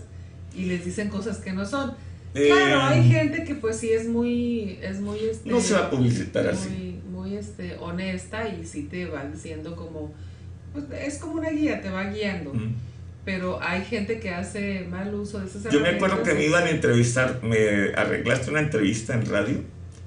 [0.55, 1.93] y les dicen cosas que no son.
[2.33, 5.87] claro, hay eh, gente que pues sí es muy, es muy este, no se va
[5.87, 6.99] a publicitar muy, así.
[7.11, 10.11] Muy este, honesta y sí te va diciendo como,
[10.73, 12.53] pues es como una guía, te va guiando
[13.25, 16.65] pero hay gente que hace mal uso de esas Yo me acuerdo que me iban
[16.65, 19.63] a entrevistar, me arreglaste una entrevista en radio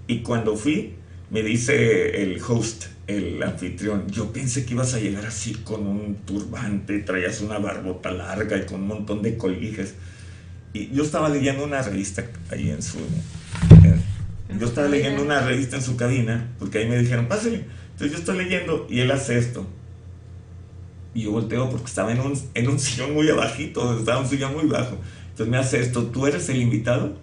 [0.07, 0.95] y cuando fui
[1.31, 6.17] me dice el host, el anfitrión, yo pensé que ibas a llegar así con un
[6.27, 9.95] turbante, traías una barbota larga y con un montón de colguijes.
[10.73, 12.99] Y yo estaba leyendo una revista ahí en su...
[14.59, 17.65] yo estaba leyendo una revista en su cabina, porque ahí me dijeron, pásale.
[17.93, 19.67] Entonces yo estoy leyendo y él hace esto.
[21.15, 24.53] Y yo volteo porque estaba en un, en un sillón muy abajito, estaba un sillón
[24.53, 24.99] muy bajo.
[25.31, 27.17] Entonces me hace esto, ¿tú eres el invitado?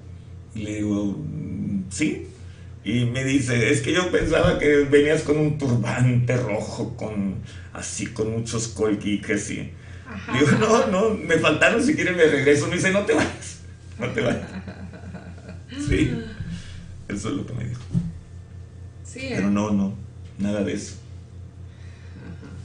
[0.56, 2.28] Y le digo, mm, sí.
[2.84, 7.36] Y me dice, es que yo pensaba que venías con un turbante rojo, con
[7.72, 9.72] así, con muchos colguiques y...
[10.34, 12.68] Digo, no, no, me faltaron, si quieren me regreso.
[12.68, 13.62] Me dice, no te vayas,
[14.00, 14.50] no te vayas.
[15.88, 16.14] Sí,
[17.08, 17.82] eso es lo que me dijo.
[19.04, 19.96] Sí, Pero no, no,
[20.38, 20.96] nada de eso.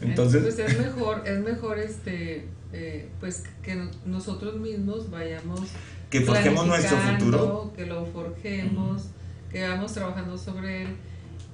[0.01, 5.63] Entonces, pues es mejor, es mejor este, eh, pues que nosotros mismos vayamos
[6.11, 9.09] que forjemos nuestro futuro, que lo forjemos,
[9.51, 10.89] que vamos trabajando sobre él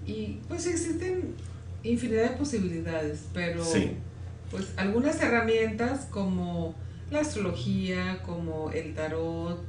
[0.06, 1.34] y pues existen
[1.82, 3.64] infinidad de posibilidades, pero
[4.50, 6.74] pues algunas herramientas como
[7.10, 9.64] la astrología, como el tarot,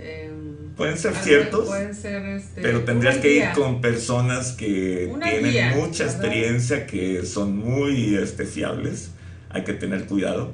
[0.00, 5.76] Em, pueden ser ciertos, pueden ser este, pero tendrías que ir con personas que tienen
[5.76, 9.10] mucha experiencia, que son muy este, fiables.
[9.50, 10.52] Hay que tener cuidado.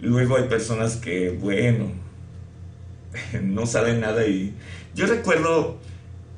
[0.00, 1.92] Luego hay personas que, bueno,
[3.42, 4.54] no saben nada y
[4.94, 5.78] yo recuerdo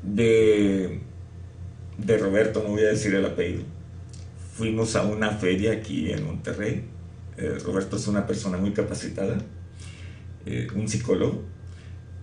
[0.07, 1.01] de,
[1.99, 3.65] de Roberto, no voy a decir el apellido.
[4.55, 6.85] Fuimos a una feria aquí en Monterrey.
[7.37, 9.37] Eh, Roberto es una persona muy capacitada,
[10.47, 11.45] eh, un psicólogo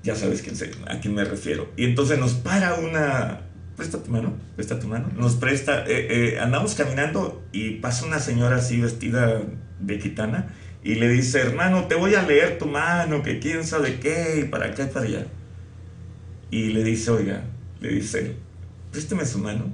[0.03, 0.55] ya sabes quién
[0.87, 1.71] a quién me refiero.
[1.77, 3.41] Y entonces nos para una,
[3.77, 8.57] presta tu mano, presta tu mano, nos presta, eh, andamos caminando y pasa una señora
[8.57, 9.41] así vestida
[9.79, 10.47] de gitana
[10.83, 14.49] y le dice, hermano, te voy a leer tu mano, que quién sabe qué, y
[14.49, 15.25] para acá y para allá.
[16.51, 17.45] Y le dice, oiga,
[17.83, 18.35] le dice,
[18.91, 19.65] présteme su mano.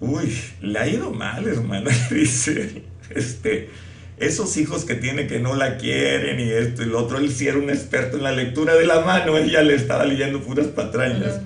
[0.00, 3.68] Uy, le ha ido mal, hermano, le dice, este
[4.20, 7.48] esos hijos que tiene que no la quieren y esto y lo otro, él sí
[7.48, 11.40] era un experto en la lectura de la mano, ella le estaba leyendo puras patrañas.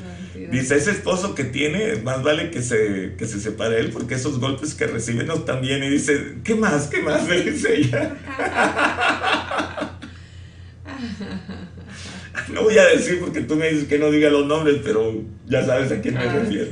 [0.50, 4.40] Dice, ese esposo que tiene, más vale que se, que se separe él porque esos
[4.40, 5.82] golpes que recibe no están bien.
[5.84, 6.88] Y dice, ¿qué más?
[6.88, 7.26] ¿Qué más?
[7.28, 8.16] Le dice ella.
[12.52, 15.12] no voy a decir porque tú me dices que no diga los nombres, pero
[15.46, 16.70] ya sabes a quién me ah, refiero.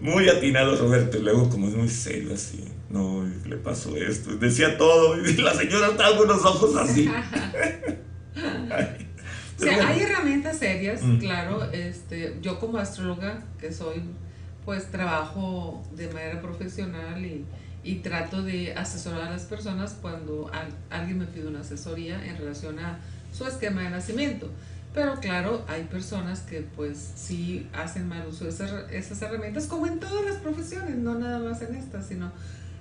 [0.00, 4.76] Muy atinado Roberto, y luego como es muy serio así no, le pasó esto, decía
[4.76, 7.08] todo, y la señora estaba con los ojos así.
[9.56, 11.18] o sea, hay herramientas serias, mm.
[11.18, 14.02] claro, este, yo como astróloga, que soy,
[14.64, 17.46] pues trabajo de manera profesional y,
[17.84, 20.50] y trato de asesorar a las personas cuando
[20.90, 22.98] alguien me pide una asesoría en relación a
[23.32, 24.50] su esquema de nacimiento.
[24.92, 29.86] Pero claro, hay personas que pues sí hacen mal uso de esas, esas herramientas, como
[29.86, 32.32] en todas las profesiones, no nada más en esta, sino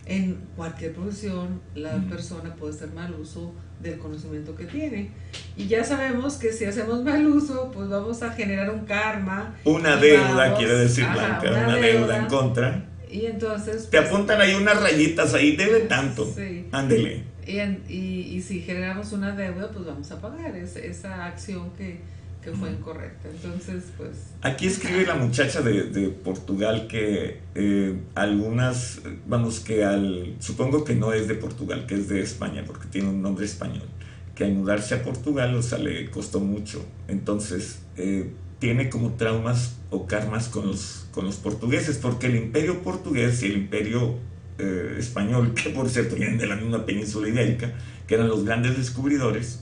[0.09, 5.11] en cualquier profesión la persona puede hacer mal uso del conocimiento que tiene.
[5.55, 9.55] Y ya sabemos que si hacemos mal uso, pues vamos a generar un karma.
[9.63, 12.85] Una deuda, quiere decir Blanca, una, deuda, en contra.
[13.09, 13.89] Y entonces...
[13.89, 16.25] Te pues, apuntan ahí unas rayitas, ahí debe tanto.
[16.35, 16.67] Sí.
[16.71, 17.23] Ándele.
[17.49, 17.59] Y,
[17.93, 21.99] y, y, si generamos una deuda, pues vamos a pagar esa acción que
[22.43, 23.29] que fue incorrecta.
[23.29, 24.11] Entonces, pues...
[24.41, 30.35] Aquí escribe la muchacha de, de Portugal que eh, algunas, vamos, que al...
[30.39, 33.87] Supongo que no es de Portugal, que es de España, porque tiene un nombre español,
[34.35, 36.85] que al mudarse a Portugal, o sea, le costó mucho.
[37.07, 42.81] Entonces, eh, tiene como traumas o karmas con los, con los portugueses, porque el imperio
[42.83, 44.17] portugués y el imperio
[44.59, 47.73] eh, español, que por cierto vienen de la misma península ibérica,
[48.07, 49.61] que eran los grandes descubridores,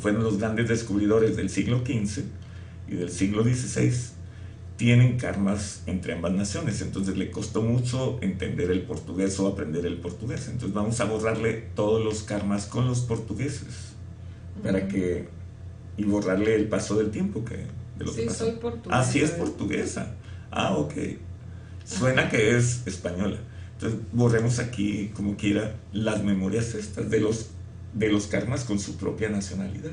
[0.00, 2.24] fueron los grandes descubridores del siglo XV
[2.88, 3.92] y del siglo XVI,
[4.76, 6.82] tienen karmas entre ambas naciones.
[6.82, 10.48] Entonces le costó mucho entender el portugués o aprender el portugués.
[10.48, 13.94] Entonces vamos a borrarle todos los karmas con los portugueses
[14.62, 15.28] para que
[15.96, 17.56] y borrarle el paso del tiempo que
[17.98, 19.00] de lo sí, soy portuguesa.
[19.00, 20.14] Ah, sí es portuguesa.
[20.50, 20.92] Ah, ok.
[21.84, 23.38] Suena que es española.
[23.76, 27.50] Entonces borremos aquí, como quiera, las memorias estas de los
[27.92, 29.92] de los karmas con su propia nacionalidad,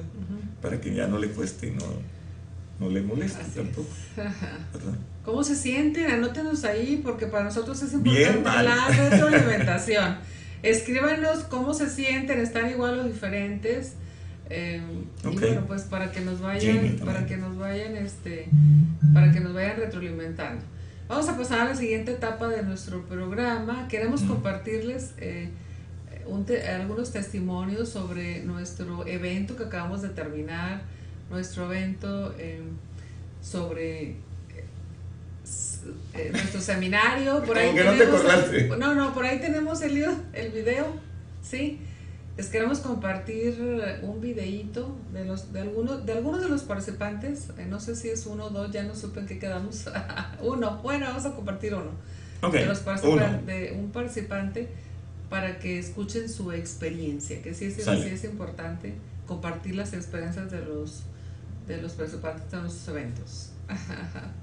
[0.61, 1.85] para que ya no le cueste y no,
[2.79, 3.87] no le molesta tampoco.
[5.25, 6.11] ¿Cómo se sienten?
[6.11, 10.17] Anótenos ahí porque para nosotros es importante la retroalimentación.
[10.63, 13.93] Escríbanos cómo se sienten, están igual o diferentes.
[14.49, 14.81] Eh,
[15.23, 18.49] y bueno, pues para que nos vayan, para que nos vayan, este,
[19.13, 20.63] para que nos vayan retroalimentando.
[21.13, 23.87] Vamos a pasar a la siguiente etapa de nuestro programa.
[23.87, 25.51] Queremos compartirles eh,
[26.75, 30.81] algunos testimonios sobre nuestro evento que acabamos de terminar,
[31.29, 32.63] nuestro evento eh,
[33.43, 34.15] sobre
[36.15, 37.43] eh, nuestro seminario.
[37.43, 40.87] Por ahí no no, no, por ahí tenemos el, el video,
[41.43, 41.79] ¿sí?
[42.35, 47.67] Les queremos compartir un videíto de los de algunos de algunos de los participantes, eh,
[47.69, 49.85] no sé si es uno o dos, ya no supe en qué quedamos.
[50.41, 51.91] uno, bueno, vamos a compartir uno.
[52.51, 52.83] de, los
[53.45, 54.67] de un participante
[55.29, 58.95] para que escuchen su experiencia, que sí es, sí es importante
[59.27, 61.03] compartir las experiencias de los
[61.67, 63.51] de los participantes de nuestros eventos.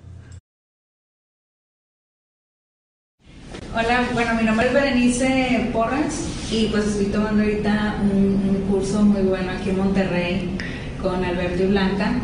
[3.73, 9.23] Hola, bueno, mi nombre es Berenice Porras y pues estoy tomando ahorita un, curso muy
[9.23, 10.59] bueno aquí en Monterrey
[11.01, 12.15] con Alberto y Blanca.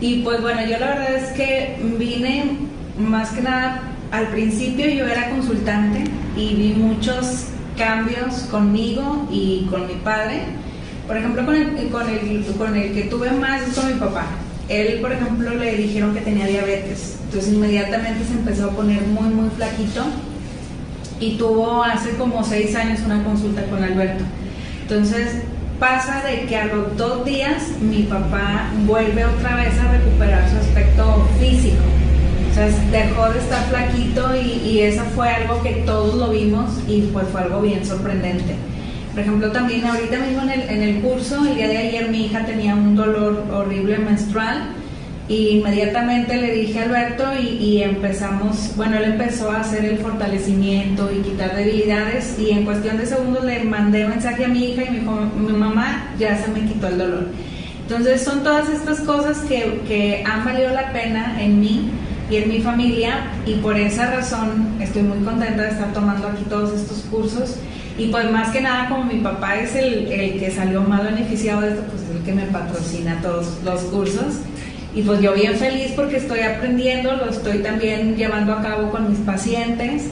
[0.00, 2.58] Y pues bueno, yo la verdad es que vine
[2.96, 6.04] más que nada, al principio yo era consultante
[6.36, 10.42] y vi muchos cambios conmigo y con mi padre.
[11.08, 14.26] Por ejemplo, con el, con el, con el que tuve más es con mi papá.
[14.68, 17.18] Él, por ejemplo, le dijeron que tenía diabetes.
[17.24, 20.04] Entonces inmediatamente se empezó a poner muy, muy flaquito
[21.20, 24.24] y tuvo hace como seis años una consulta con Alberto.
[24.82, 25.42] Entonces
[25.78, 30.56] pasa de que a los dos días mi papá vuelve otra vez a recuperar su
[30.56, 31.82] aspecto físico.
[32.54, 37.02] Sea, dejó de estar flaquito y, y eso fue algo que todos lo vimos y
[37.12, 38.54] pues fue algo bien sorprendente.
[39.10, 42.26] Por ejemplo, también ahorita mismo en el, en el curso, el día de ayer mi
[42.26, 44.68] hija tenía un dolor horrible menstrual
[45.26, 51.10] y inmediatamente le dije a Alberto y, empezamos, bueno, él empezó a hacer el fortalecimiento
[51.10, 54.90] y quitar debilidades y en cuestión de segundos le mandé mensaje a mi hija y
[54.90, 57.28] me dijo, mi mamá ya se me quitó el dolor.
[57.82, 61.90] Entonces son todas estas cosas que, que han valido la pena en mí
[62.30, 66.44] y en mi familia y por esa razón estoy muy contenta de estar tomando aquí
[66.48, 67.56] todos estos cursos
[67.96, 71.60] y pues más que nada como mi papá es el, el que salió más beneficiado
[71.60, 74.40] de esto, pues es el que me patrocina todos los cursos
[74.94, 79.10] y pues yo bien feliz porque estoy aprendiendo, lo estoy también llevando a cabo con
[79.10, 80.04] mis pacientes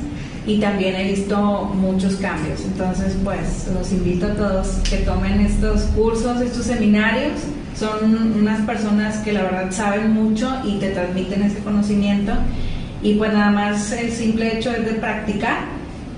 [0.44, 2.62] y también he visto muchos cambios.
[2.64, 7.32] Entonces, pues los invito a todos que tomen estos cursos, estos seminarios.
[7.78, 12.32] Son unas personas que la verdad saben mucho y te transmiten ese conocimiento.
[13.02, 15.58] Y pues nada más el simple hecho es de practicar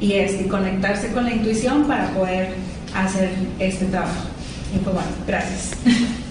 [0.00, 2.55] y, este, conectarse con la intuición para poder
[2.94, 4.29] hacer este trabajo.
[4.74, 5.72] Y pues bueno, gracias.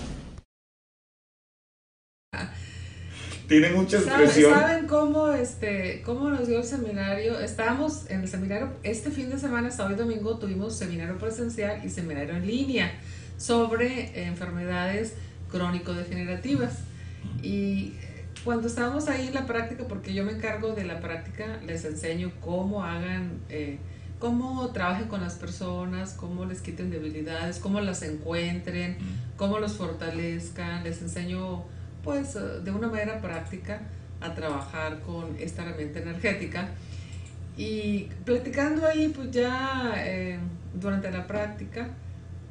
[3.60, 4.52] tiene mucha expresión.
[4.52, 7.40] ¿Saben cómo, este, cómo nos dio el seminario?
[7.40, 11.90] Estábamos en el seminario, este fin de semana, sábado y domingo, tuvimos seminario presencial y
[11.90, 12.92] seminario en línea
[13.38, 15.14] sobre enfermedades
[15.52, 16.80] crónico-degenerativas.
[17.44, 17.94] Y
[18.44, 22.32] cuando estábamos ahí en la práctica, porque yo me encargo de la práctica, les enseño
[22.42, 23.78] cómo hagan, eh,
[24.18, 28.98] cómo trabajen con las personas, cómo les quiten debilidades, cómo las encuentren,
[29.38, 31.66] cómo los fortalezcan, les enseño
[32.04, 33.82] pues eh, de una manera práctica
[34.22, 36.70] a trabajar con esta herramienta energética.
[37.56, 40.40] Y platicando ahí, pues ya eh,
[40.74, 41.90] durante la práctica,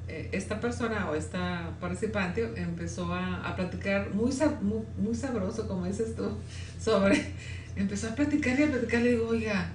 [0.08, 5.86] eh, esta persona o esta participante empezó a, a platicar muy, muy, muy, sabroso, como
[5.86, 6.36] dices tú,
[6.80, 7.32] sobre,
[7.76, 9.72] empezó a platicar y a platicar, le digo, oiga,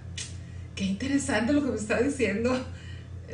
[0.75, 2.57] qué interesante lo que me está diciendo,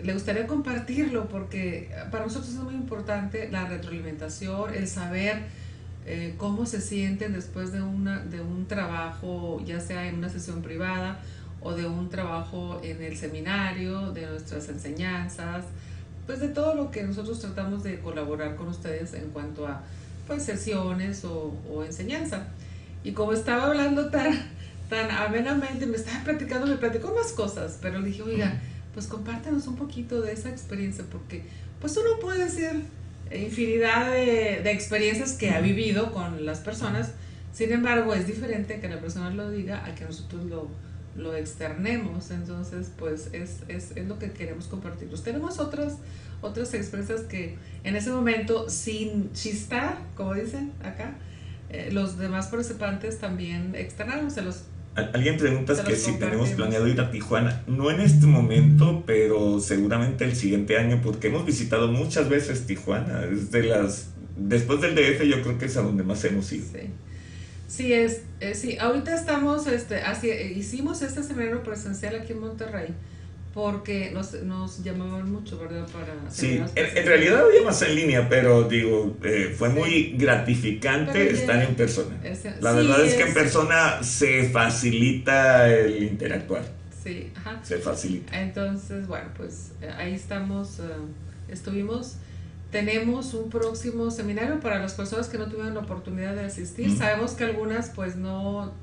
[0.01, 5.43] le gustaría compartirlo porque para nosotros es muy importante la retroalimentación, el saber
[6.05, 10.61] eh, cómo se sienten después de, una, de un trabajo, ya sea en una sesión
[10.61, 11.19] privada
[11.61, 15.65] o de un trabajo en el seminario, de nuestras enseñanzas,
[16.25, 19.81] pues de todo lo que nosotros tratamos de colaborar con ustedes en cuanto a
[20.27, 22.47] pues sesiones o, o enseñanza.
[23.03, 24.33] Y como estaba hablando tan,
[24.89, 28.61] tan amenamente, me estaba platicando, me platicó más cosas, pero le dije, oiga,
[28.93, 31.43] pues compártenos un poquito de esa experiencia, porque
[31.81, 32.85] pues uno puede decir,
[33.31, 37.11] infinidad de, experiencias que ha vivido con las personas.
[37.53, 40.67] Sin embargo, es diferente que la persona lo diga a que nosotros lo,
[41.15, 42.31] lo externemos.
[42.31, 45.09] Entonces, pues es, es, es, lo que queremos compartir.
[45.23, 45.97] Tenemos otras,
[46.41, 51.15] otras experiencias que en ese momento, sin chistar, como dicen acá,
[51.69, 54.63] eh, los demás participantes también externaron, se los
[54.95, 57.63] Alguien pregunta que si tenemos planeado ir a Tijuana.
[57.67, 63.23] No en este momento, pero seguramente el siguiente año, porque hemos visitado muchas veces Tijuana.
[63.25, 64.09] Es de las.
[64.37, 66.65] Después del DF, yo creo que es a donde más hemos ido.
[67.67, 72.93] Sí, es, eh, sí, ahorita estamos, este, así, hicimos este seminario presencial aquí en Monterrey
[73.53, 75.85] porque nos, nos llamaban mucho, ¿verdad?
[75.91, 81.61] Para sí, en, realidad había más en línea, pero digo, eh, fue muy gratificante estar
[81.61, 82.19] en persona.
[82.61, 86.63] La verdad es que en persona se facilita el interactuar.
[87.03, 87.59] Sí, ajá.
[87.63, 88.41] Se facilita.
[88.41, 90.83] Entonces, bueno, pues eh, ahí estamos, eh,
[91.47, 92.15] estuvimos.
[92.71, 96.97] Tenemos un próximo seminario para las personas que no tuvieron la oportunidad de asistir.
[96.97, 98.73] Sabemos que algunas pues no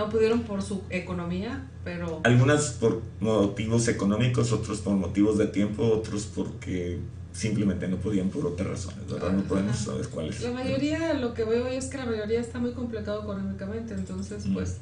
[0.00, 2.20] no pudieron por su economía, pero...
[2.24, 6.98] Algunas por motivos económicos, otros por motivos de tiempo, otros porque
[7.34, 9.32] simplemente no podían por otras razones, ¿verdad?
[9.32, 10.40] No podemos saber cuáles.
[10.40, 14.78] La mayoría, lo que veo es que la mayoría está muy complicado económicamente, entonces pues...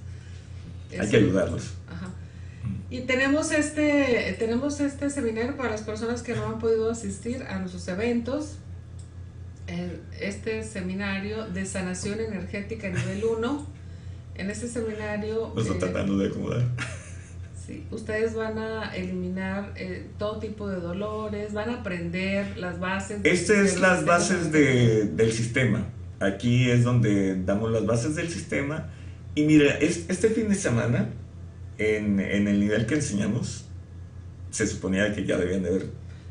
[0.98, 1.64] Hay que ayudarlos.
[1.88, 2.08] Ajá.
[2.88, 7.58] Y tenemos este, tenemos este seminario para las personas que no han podido asistir a
[7.58, 8.52] nuestros eventos.
[10.18, 13.77] Este seminario de sanación energética nivel 1
[14.39, 15.53] en este seminario...
[15.55, 16.62] Lo estoy eh, tratando de acomodar.
[17.66, 23.20] Sí, ustedes van a eliminar eh, todo tipo de dolores, van a aprender las bases.
[23.24, 25.84] Estas es las bases de, del sistema.
[26.18, 28.89] Aquí es donde damos las bases del sistema.
[29.34, 31.11] Y mira, este fin de semana,
[31.76, 33.66] en, en el nivel que enseñamos,
[34.51, 35.86] se suponía que ya debían de haber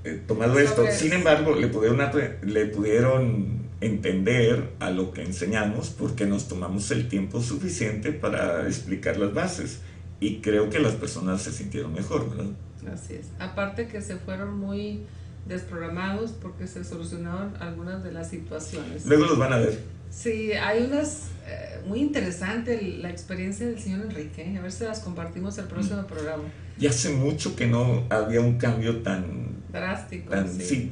[0.05, 0.85] eh, tomado esto.
[0.91, 1.99] Sin embargo, le pudieron,
[2.41, 9.17] le pudieron entender a lo que enseñamos porque nos tomamos el tiempo suficiente para explicar
[9.17, 9.79] las bases
[10.19, 12.51] y creo que las personas se sintieron mejor, ¿verdad?
[12.91, 13.27] Así es.
[13.39, 15.01] Aparte que se fueron muy
[15.47, 19.05] desprogramados porque se solucionaron algunas de las situaciones.
[19.05, 19.79] Luego los van a ver.
[20.09, 24.55] Sí, hay unas eh, muy interesante la experiencia del señor Enrique.
[24.57, 26.05] A ver si las compartimos el próximo mm.
[26.05, 26.43] programa.
[26.79, 30.33] Y hace mucho que no había un cambio tan drástico.
[30.59, 30.91] sí,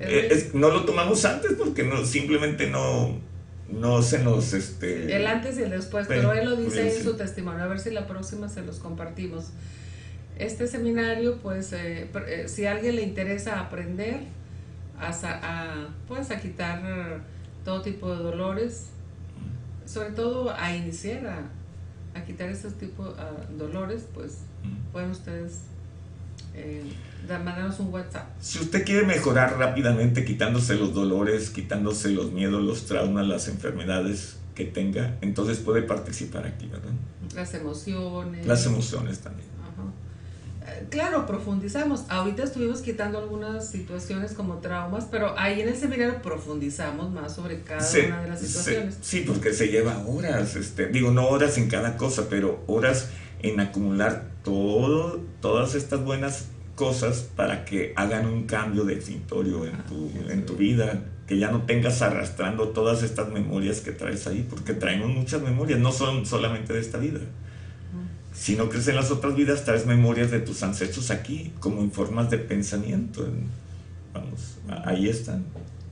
[0.00, 3.18] eh, no lo tomamos antes porque no, simplemente no,
[3.70, 4.52] no se nos...
[4.52, 7.80] Este, el antes y el después, pero él lo dice en su testimonio, a ver
[7.80, 9.46] si la próxima se los compartimos.
[10.38, 14.20] Este seminario, pues, eh, eh, si a alguien le interesa aprender
[14.98, 17.22] a, a, pues, a quitar
[17.64, 18.86] todo tipo de dolores,
[19.84, 24.38] sobre todo a iniciar a, a quitar esos tipos de dolores, pues
[24.92, 25.62] pueden ustedes
[26.54, 26.82] eh,
[27.26, 28.26] mandarnos un WhatsApp.
[28.40, 34.36] Si usted quiere mejorar rápidamente quitándose los dolores, quitándose los miedos, los traumas, las enfermedades
[34.54, 36.92] que tenga, entonces puede participar aquí, ¿verdad?
[37.34, 38.46] Las emociones.
[38.46, 39.48] Las emociones también.
[40.68, 42.04] Eh, claro, profundizamos.
[42.08, 47.62] Ahorita estuvimos quitando algunas situaciones como traumas, pero ahí en el seminario profundizamos más sobre
[47.62, 48.98] cada una de las situaciones.
[49.00, 53.08] sí, porque se lleva horas, este, digo, no horas en cada cosa, pero horas
[53.40, 56.46] en acumular todo, todas estas buenas
[56.78, 61.62] cosas para que hagan un cambio definitorio en tu, en tu vida, que ya no
[61.62, 66.72] tengas arrastrando todas estas memorias que traes ahí, porque traemos muchas memorias, no son solamente
[66.72, 67.18] de esta vida.
[68.32, 71.90] Si no crees en las otras vidas, traes memorias de tus ancestros aquí, como en
[71.90, 73.28] formas de pensamiento.
[74.14, 75.44] vamos, ahí están,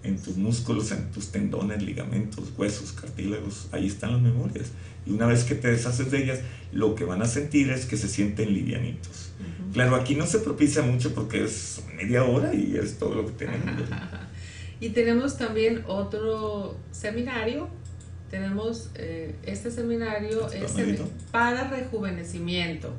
[0.05, 4.68] en tus músculos, en tus tendones, ligamentos, huesos, cartílagos, ahí están las memorias.
[5.05, 6.39] Y una vez que te deshaces de ellas,
[6.72, 9.32] lo que van a sentir es que se sienten livianitos.
[9.73, 13.33] Claro, aquí no se propicia mucho porque es media hora y es todo lo que
[13.33, 13.83] tenemos.
[14.81, 17.69] y tenemos también otro seminario.
[18.31, 20.75] Tenemos eh, este seminario es
[21.31, 22.93] para rejuvenecimiento.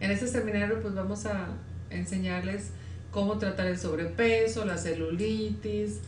[0.00, 1.48] En este seminario pues vamos a
[1.90, 2.70] enseñarles
[3.10, 5.98] cómo tratar el sobrepeso, la celulitis,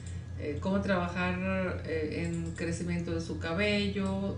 [0.40, 4.36] eh, cómo trabajar eh, en crecimiento de su cabello,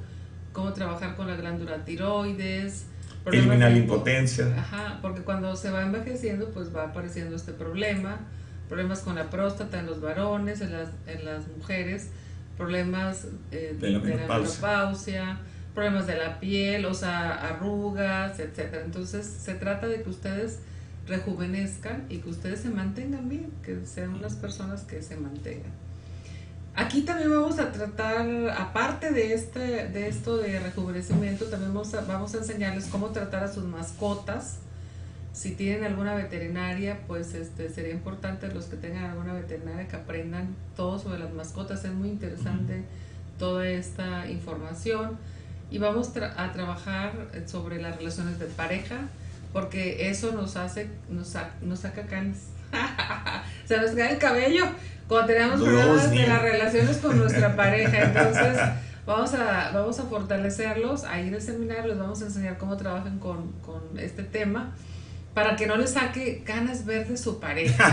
[0.52, 2.86] cómo trabajar con la glándula tiroides.
[3.26, 4.46] Eliminar la impotencia.
[4.56, 8.18] Ajá, porque cuando se va envejeciendo, pues va apareciendo este problema.
[8.68, 12.08] Problemas con la próstata en los varones, en las, en las mujeres,
[12.56, 15.38] problemas eh, de, la, menopausia,
[15.74, 18.82] problemas de la piel, o sea, arrugas, etc.
[18.84, 20.60] Entonces, se trata de que ustedes
[21.06, 25.83] rejuvenezcan y que ustedes se mantengan bien, que sean unas personas que se mantengan.
[26.76, 32.00] Aquí también vamos a tratar, aparte de, este, de esto de rejuvenecimiento, también vamos a,
[32.00, 34.58] vamos a enseñarles cómo tratar a sus mascotas.
[35.32, 40.56] Si tienen alguna veterinaria, pues este, sería importante los que tengan alguna veterinaria que aprendan
[40.76, 41.84] todo sobre las mascotas.
[41.84, 42.82] Es muy interesante
[43.38, 45.16] toda esta información.
[45.70, 47.12] Y vamos a trabajar
[47.46, 48.96] sobre las relaciones de pareja,
[49.52, 52.48] porque eso nos hace, nos, nos saca canas.
[53.66, 54.66] Se nos cae el cabello
[55.08, 58.04] cuando tenemos problemas de las relaciones con nuestra pareja.
[58.04, 58.58] Entonces,
[59.06, 61.04] vamos a, vamos a fortalecerlos.
[61.04, 64.72] Ahí en el seminario les vamos a enseñar cómo trabajan con, con este tema
[65.34, 67.84] para que no les saque ganas verdes su pareja.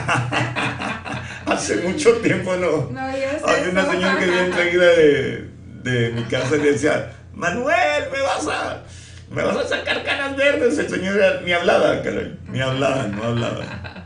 [1.45, 2.89] Hace mucho tiempo no.
[2.91, 5.49] No, Hay una señora que viene enseguida de,
[5.83, 8.83] de mi casa y decía, Manuel, me vas a,
[9.31, 10.77] me vas a sacar canas verdes.
[10.77, 14.00] El señor ni hablaba, caray, ni hablaba, no hablaba.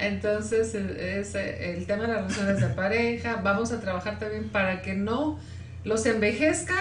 [0.00, 3.40] Entonces, es el tema de las relaciones de pareja.
[3.42, 5.38] Vamos a trabajar también para que no
[5.84, 6.74] los envejezca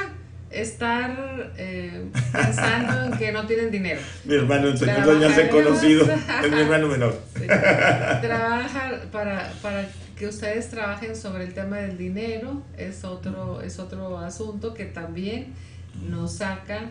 [0.50, 4.00] estar eh, pensando en que no tienen dinero.
[4.24, 7.20] Mi hermano, el señor ya se conocido, es mi hermano menor.
[8.22, 14.18] Trabajar para, para que ustedes trabajen sobre el tema del dinero es otro, es otro
[14.20, 15.54] asunto que también
[16.10, 16.90] nos saca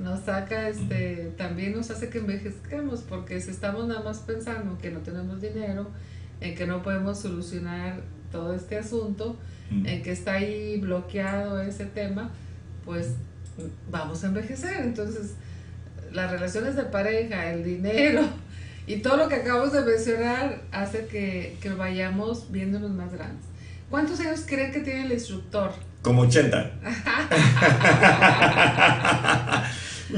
[0.00, 4.90] nos saca este también nos hace que envejezcamos porque si estamos nada más pensando que
[4.90, 5.90] no tenemos dinero
[6.40, 8.00] en que no podemos solucionar
[8.32, 9.36] todo este asunto
[9.70, 12.30] en que está ahí bloqueado ese tema
[12.84, 13.14] pues
[13.90, 14.80] vamos a envejecer.
[14.80, 15.34] Entonces
[16.12, 18.22] las relaciones de pareja el dinero
[18.86, 23.44] y todo lo que acabamos de mencionar hace que, que vayamos viéndonos más grandes.
[23.90, 25.72] ¿cuántos años creen que tiene el instructor?
[26.02, 26.70] como 80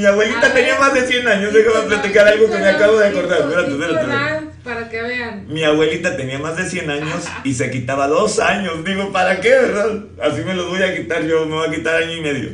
[0.02, 1.52] Mi abuelita tenía más de 100 años.
[1.52, 3.40] Déjame platicar algo que me acabo de acordar.
[3.42, 4.46] Espérate, espérate.
[4.64, 5.46] Para que vean.
[5.46, 8.84] Mi abuelita tenía más de 100 años y se quitaba dos años.
[8.84, 10.02] Digo, ¿para qué, verdad?
[10.20, 11.46] Así me los voy a quitar yo.
[11.46, 12.50] Me voy a quitar año y medio.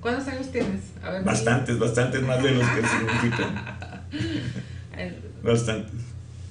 [0.00, 0.80] ¿Cuántos años tienes?
[1.04, 3.78] A ver, bastantes, bastantes más de los que significan.
[5.42, 6.00] bastantes.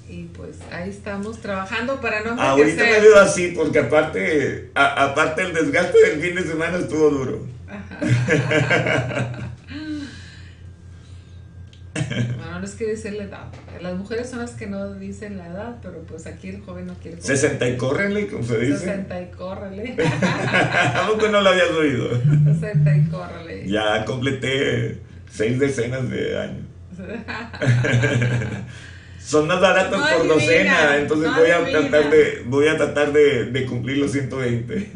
[0.08, 5.52] Y pues ahí estamos trabajando para no Ahorita me veo así porque aparte, aparte el
[5.52, 7.55] desgaste del fin de semana estuvo duro.
[11.94, 13.46] Bueno, no es que decir la edad.
[13.80, 16.94] Las mujeres son las que no dicen la edad, pero pues aquí el joven no
[16.94, 17.20] quiere.
[17.20, 18.78] 60 y córrele, como se dice.
[18.78, 19.96] 60 y córrele.
[20.22, 22.08] ¿A poco no lo habías oído?
[22.44, 23.68] 60 y córrele.
[23.68, 25.00] Ya completé
[25.30, 26.66] seis decenas de años.
[29.26, 33.98] son más baratos por docena, entonces voy, a tratar de, voy a tratar de, cumplir
[33.98, 34.92] los 120.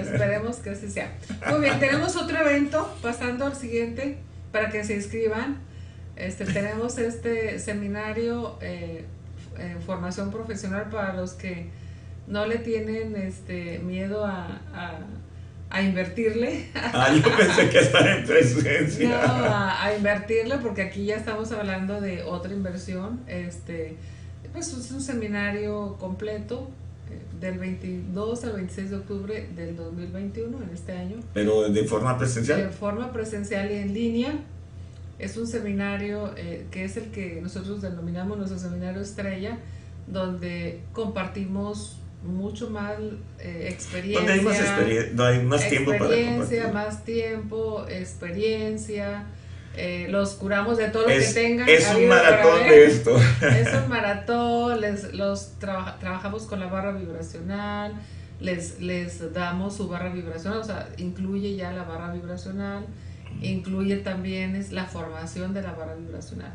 [0.00, 1.12] Esperemos que así sea.
[1.50, 4.16] Muy bien, tenemos otro evento, pasando al siguiente,
[4.52, 5.58] para que se inscriban.
[6.16, 9.04] Este, tenemos este seminario eh,
[9.84, 11.68] formación profesional para los que
[12.26, 14.98] no le tienen este miedo a a
[15.80, 16.66] invertirle.
[16.94, 19.08] Ah, yo pensé que en presencia.
[19.08, 23.20] No, a, invertirle porque aquí ya estamos hablando de otra inversión.
[23.26, 23.96] Este,
[24.52, 26.68] pues es un seminario completo
[27.10, 31.16] eh, del 22 al 26 de octubre del 2021, en este año.
[31.32, 32.62] ¿Pero de forma presencial?
[32.62, 34.34] De forma presencial y en línea.
[35.18, 39.58] Es un seminario eh, que es el que nosotros denominamos nuestro seminario estrella,
[40.06, 42.94] donde compartimos mucho más
[43.38, 44.20] eh, experiencia.
[44.20, 49.26] Donde hay más, experiencia, hay más tiempo para Experiencia, más tiempo, experiencia.
[49.74, 51.68] Eh, los curamos de todo lo que tengan.
[51.68, 53.16] Es un maratón de esto.
[53.40, 57.94] Es un maratón, les, los trabajamos con la barra vibracional,
[58.38, 62.84] les, les damos su barra vibracional, o sea, incluye ya la barra vibracional,
[63.40, 66.52] incluye también es la formación de la barra vibracional.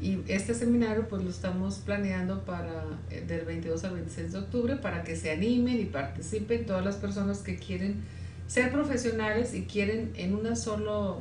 [0.00, 4.76] Y este seminario pues lo estamos planeando para eh, del 22 al 26 de octubre
[4.76, 8.02] para que se animen y participen todas las personas que quieren
[8.46, 11.20] ser profesionales y quieren en una solo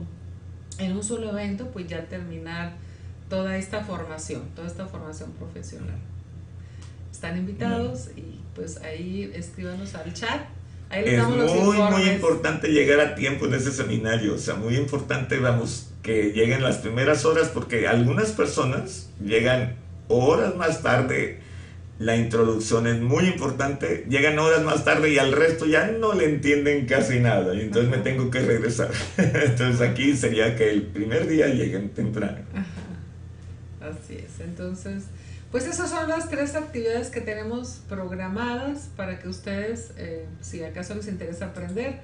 [0.77, 2.73] en un solo evento pues ya terminar
[3.29, 5.97] toda esta formación, toda esta formación profesional.
[7.11, 10.41] Están invitados y pues ahí escríbanos al chat
[10.91, 14.35] es muy, muy importante llegar a tiempo en ese seminario.
[14.35, 19.75] O sea, muy importante, vamos, que lleguen las primeras horas, porque algunas personas llegan
[20.07, 21.39] horas más tarde.
[21.97, 24.05] La introducción es muy importante.
[24.07, 27.55] Llegan horas más tarde y al resto ya no le entienden casi nada.
[27.55, 28.91] Y entonces me tengo que regresar.
[29.17, 32.37] entonces aquí sería que el primer día lleguen temprano.
[33.81, 34.39] Así es.
[34.41, 35.05] Entonces
[35.55, 40.95] pues esas son las tres actividades que tenemos programadas para que ustedes, eh, si acaso
[40.95, 42.01] les interesa aprender,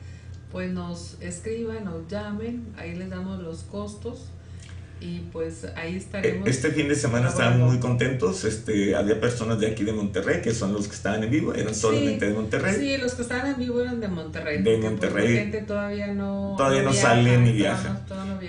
[0.51, 4.25] pues nos escriban, nos llamen, ahí les damos los costos
[5.01, 6.47] y pues ahí estaremos.
[6.47, 10.53] Este fin de semana estaban muy contentos, este, había personas de aquí de Monterrey que
[10.53, 12.75] son los que estaban en vivo, eran solamente de Monterrey.
[12.75, 14.61] Sí, los que estaban en vivo eran de Monterrey.
[14.61, 15.33] De pues, Monterrey.
[15.33, 17.99] la gente todavía no, todavía no, salen ni viajan.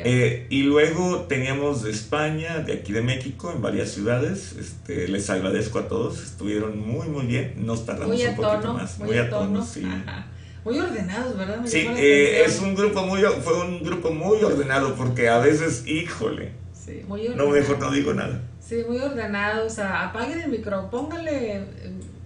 [0.04, 4.54] Eh, y luego teníamos de España, de aquí de México, en varias ciudades.
[4.58, 9.16] Este, les agradezco a todos, estuvieron muy muy bien, nos tardamos un poquito más, muy,
[9.16, 9.86] a tono, sí.
[10.64, 11.60] Muy ordenados, ¿verdad?
[11.64, 16.52] sí, eh, es un grupo muy, fue un grupo muy ordenado porque a veces, híjole.
[16.72, 17.48] Sí, muy ordenado.
[17.48, 18.40] No, mejor no digo nada.
[18.60, 21.62] Sí, muy ordenado, o sea, apaguen el micrófono, póngale...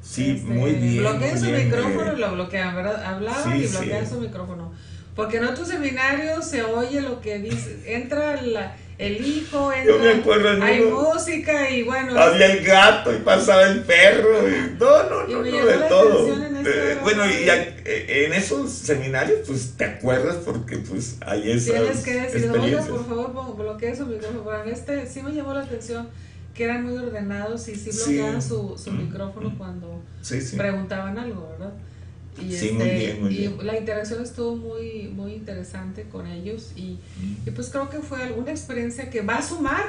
[0.03, 0.99] Sí, este, muy bien.
[0.99, 3.05] Bloqueen su micrófono y lo bloquean, ¿verdad?
[3.05, 4.73] Hablaban y bloquean su micrófono.
[5.17, 8.41] Porque en otro seminario se oye lo que dice, entra
[8.99, 12.19] el hijo, entra, hay música y bueno.
[12.19, 14.49] Había el gato y pasaba el perro.
[14.49, 16.29] Y, no, no, no, no de todo.
[16.69, 22.03] Eh, bueno, y eh, en esos seminarios, pues te acuerdas porque pues hay esas Tienes
[22.03, 24.65] que decir, oiga, por favor, bloquee su micrófono.
[24.65, 26.09] Este sí me llamó la atención
[26.55, 30.01] que eran muy ordenados y sí bloqueaban su, su micrófono cuando
[30.57, 31.75] preguntaban algo, ¿verdad?
[32.39, 36.73] Y, sí, muy este, bien, muy y la interacción estuvo muy, muy interesante con ellos
[36.77, 36.99] y,
[37.47, 39.87] y, pues creo que fue alguna experiencia que va a sumar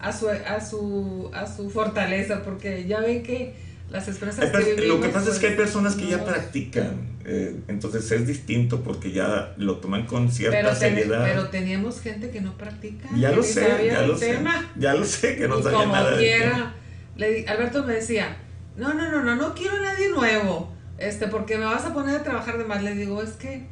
[0.00, 3.54] a su, a su, a su fortaleza, porque ya ven que
[3.90, 7.60] las experiencias que Lo que pasa es que hay pues, personas que ya practican, eh,
[7.68, 11.24] entonces es distinto porque ya lo toman con cierta pero seriedad.
[11.24, 13.08] pero teníamos gente que no practica.
[13.16, 14.38] Ya lo sé, ya lo sé.
[14.76, 16.18] Ya lo sé, que no sabía nada.
[16.18, 16.74] Quiera,
[17.16, 18.36] le, Alberto me decía,
[18.76, 22.16] no, no, no, no, no quiero a nadie nuevo este, porque me vas a poner
[22.16, 22.82] a trabajar de más.
[22.82, 23.66] Le digo, es que,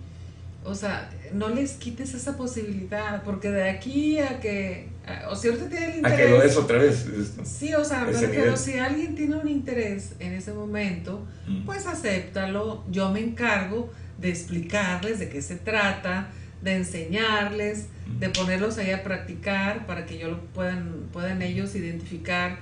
[0.64, 4.88] o sea, no les quites esa posibilidad, porque de aquí a que,
[5.28, 6.12] o si ahorita tiene el interés.
[6.12, 7.06] A que lo des otra vez.
[7.44, 11.64] Sí, o sea, pero, si alguien tiene un interés en ese momento, mm.
[11.64, 12.84] pues acéptalo.
[12.90, 16.28] Yo me encargo de explicarles de qué se trata,
[16.62, 18.18] de enseñarles, mm.
[18.20, 22.58] de ponerlos ahí a practicar para que yo lo puedan, puedan ellos identificar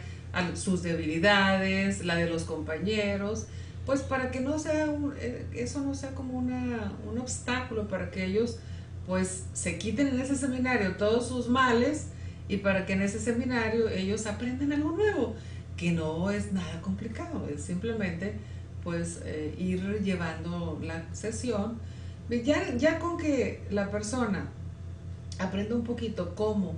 [0.54, 3.46] sus debilidades, la de los compañeros
[3.86, 4.86] pues para que no sea
[5.18, 8.58] eh, eso no sea como una, un obstáculo para que ellos
[9.06, 12.08] pues se quiten en ese seminario todos sus males
[12.48, 15.34] y para que en ese seminario ellos aprendan algo nuevo,
[15.76, 18.34] que no es nada complicado, es simplemente
[18.82, 21.78] pues eh, ir llevando la sesión.
[22.28, 24.48] Ya, ya con que la persona
[25.38, 26.74] aprenda un poquito cómo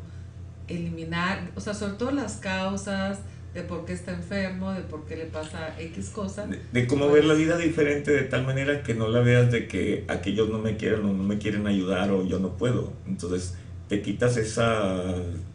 [0.66, 3.20] eliminar, o sea, sobre todo las causas,
[3.56, 6.46] de por qué está enfermo, de por qué le pasa X cosa.
[6.46, 10.04] De, cómo ver la vida diferente de tal manera que no la veas de que
[10.08, 12.92] aquellos no me quieren o no me quieren ayudar o yo no puedo.
[13.06, 13.54] Entonces
[13.88, 15.06] te quitas esa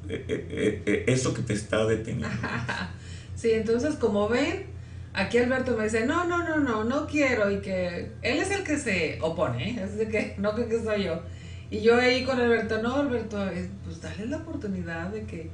[0.09, 2.27] eh, eh, eh, eso que te está deteniendo.
[3.35, 4.65] sí, entonces como ven,
[5.13, 8.63] aquí Alberto me dice, no, no, no, no, no quiero y que él es el
[8.63, 11.21] que se opone, es de que no creo que soy yo.
[11.69, 13.37] Y yo ahí con Alberto, no, Alberto,
[13.83, 15.51] pues dale la oportunidad de que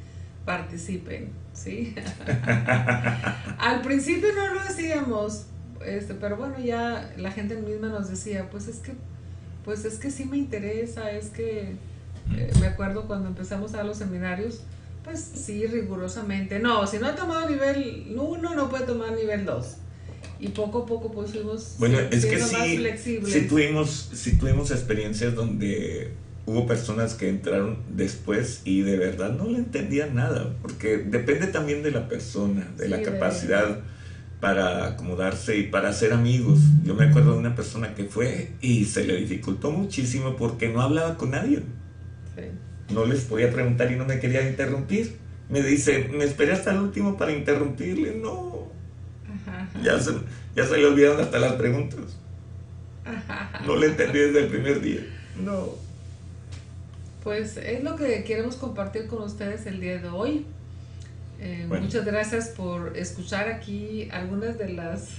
[0.48, 1.94] participen, ¿sí?
[3.60, 5.48] Al principio no lo hacíamos,
[5.86, 8.94] este, pero bueno, ya la gente misma nos decía, pues es que,
[9.66, 11.76] pues es que sí me interesa, es que
[12.34, 14.62] eh, me acuerdo cuando empezamos a los seminarios,
[15.04, 16.60] pues sí, rigurosamente.
[16.60, 19.76] No, si no ha tomado nivel 1, no puede tomar nivel 2.
[20.40, 25.36] Y poco a poco pues fuimos bueno, es que sí, Sí tuvimos, sí tuvimos experiencias
[25.36, 26.14] donde
[26.48, 31.84] hubo personas que entraron después y de verdad no le entendían nada, porque depende también
[31.84, 33.82] de la persona, de la capacidad
[34.40, 36.60] para acomodarse y para ser amigos.
[36.86, 40.82] Yo me acuerdo de una persona que fue y se le dificultó muchísimo porque no
[40.82, 41.64] hablaba con nadie.
[42.94, 45.18] No les podía preguntar y no me quería interrumpir.
[45.50, 48.16] Me dice, me esperé hasta el último para interrumpirle.
[48.16, 48.70] No.
[49.84, 50.12] Ya, se,
[50.56, 52.00] ya se le olvidaron hasta las preguntas.
[53.66, 55.02] No le entendí desde el primer día.
[55.44, 55.87] No.
[57.28, 60.46] Pues es lo que queremos compartir con ustedes el día de hoy.
[61.42, 65.10] Eh, muchas gracias por escuchar aquí algunas de las...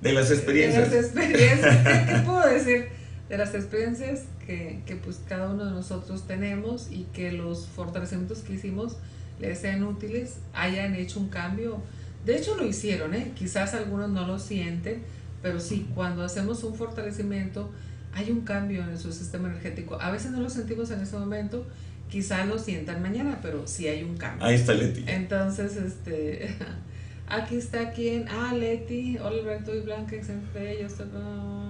[0.00, 0.90] de las experiencias.
[0.90, 2.88] De las experiencias, ¿qué, puedo decir?
[3.28, 8.38] De las experiencias que, que, pues cada uno de nosotros tenemos y que los fortalecimientos
[8.38, 8.96] que hicimos
[9.38, 11.82] les sean útiles, hayan hecho un cambio.
[12.24, 13.32] De hecho lo hicieron, ¿eh?
[13.34, 15.02] quizás algunos no lo sienten,
[15.42, 17.70] pero sí, cuando hacemos un fortalecimiento,
[18.14, 20.00] hay un cambio en su sistema energético.
[20.00, 21.66] A veces no lo sentimos en ese momento,
[22.10, 24.46] quizá lo sientan mañana, pero sí hay un cambio.
[24.46, 25.04] Ahí está Leti.
[25.06, 26.54] Entonces, este,
[27.28, 31.06] aquí está quien, ah, Leti, hola Alberto y Blanca, excelente, yo estoy...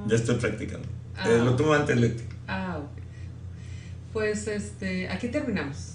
[0.07, 0.88] Ya estoy practicando.
[1.16, 2.24] Ah, eh, lo tomo antes Leti.
[2.49, 3.03] Ah, ok.
[4.12, 5.91] Pues, este, aquí terminamos.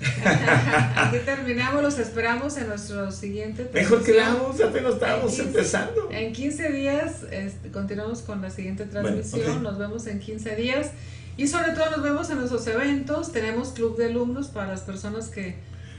[0.96, 3.68] Aquí terminamos, los esperamos en nuestro siguiente.
[3.72, 6.08] Mejor que vamos, apenas estábamos empezando.
[6.10, 9.62] En 15 días este, continuamos con la siguiente transmisión.
[9.62, 10.90] Nos vemos en 15 días.
[11.36, 13.32] Y sobre todo nos vemos en nuestros eventos.
[13.32, 15.56] Tenemos club de alumnos para las personas que,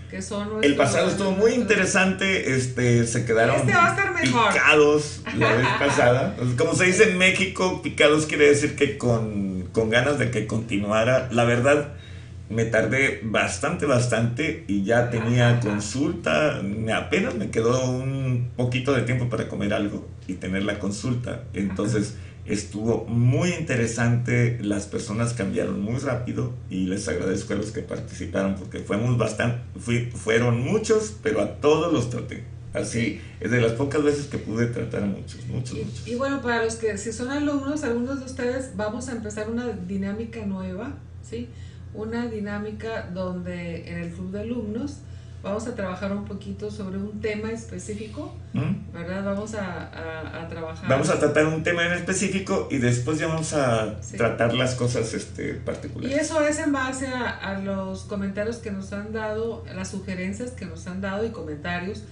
[0.09, 0.63] que son.
[0.63, 2.55] El pasado estuvo muy interesante.
[2.55, 3.73] Este, se quedaron este
[4.21, 6.35] picados la vez pasada.
[6.57, 11.29] Como se dice en México, picados quiere decir que con, con ganas de que continuara.
[11.31, 11.93] La verdad
[12.51, 16.61] me tardé bastante, bastante y ya tenía consulta.
[16.95, 21.43] Apenas me quedó un poquito de tiempo para comer algo y tener la consulta.
[21.53, 24.59] Entonces estuvo muy interesante.
[24.61, 29.61] Las personas cambiaron muy rápido y les agradezco a los que participaron porque fuimos bastante,
[30.13, 32.43] fueron muchos, pero a todos los traté.
[32.73, 36.07] Así, es de las pocas veces que pude tratar a muchos, muchos, muchos.
[36.07, 39.67] Y bueno, para los que si son alumnos, algunos de ustedes, vamos a empezar una
[39.67, 41.49] dinámica nueva, ¿sí?
[41.93, 44.97] Una dinámica donde en el club de alumnos
[45.43, 48.93] vamos a trabajar un poquito sobre un tema específico, ¿Mm?
[48.93, 49.23] ¿verdad?
[49.25, 50.89] Vamos a, trabajar.
[50.89, 55.13] Vamos a tratar un tema en específico y después ya vamos a tratar las cosas
[55.13, 56.15] este, particulares.
[56.15, 60.51] Y eso es en base a, a, los comentarios que nos han dado, las sugerencias
[60.51, 62.03] que nos han dado y comentarios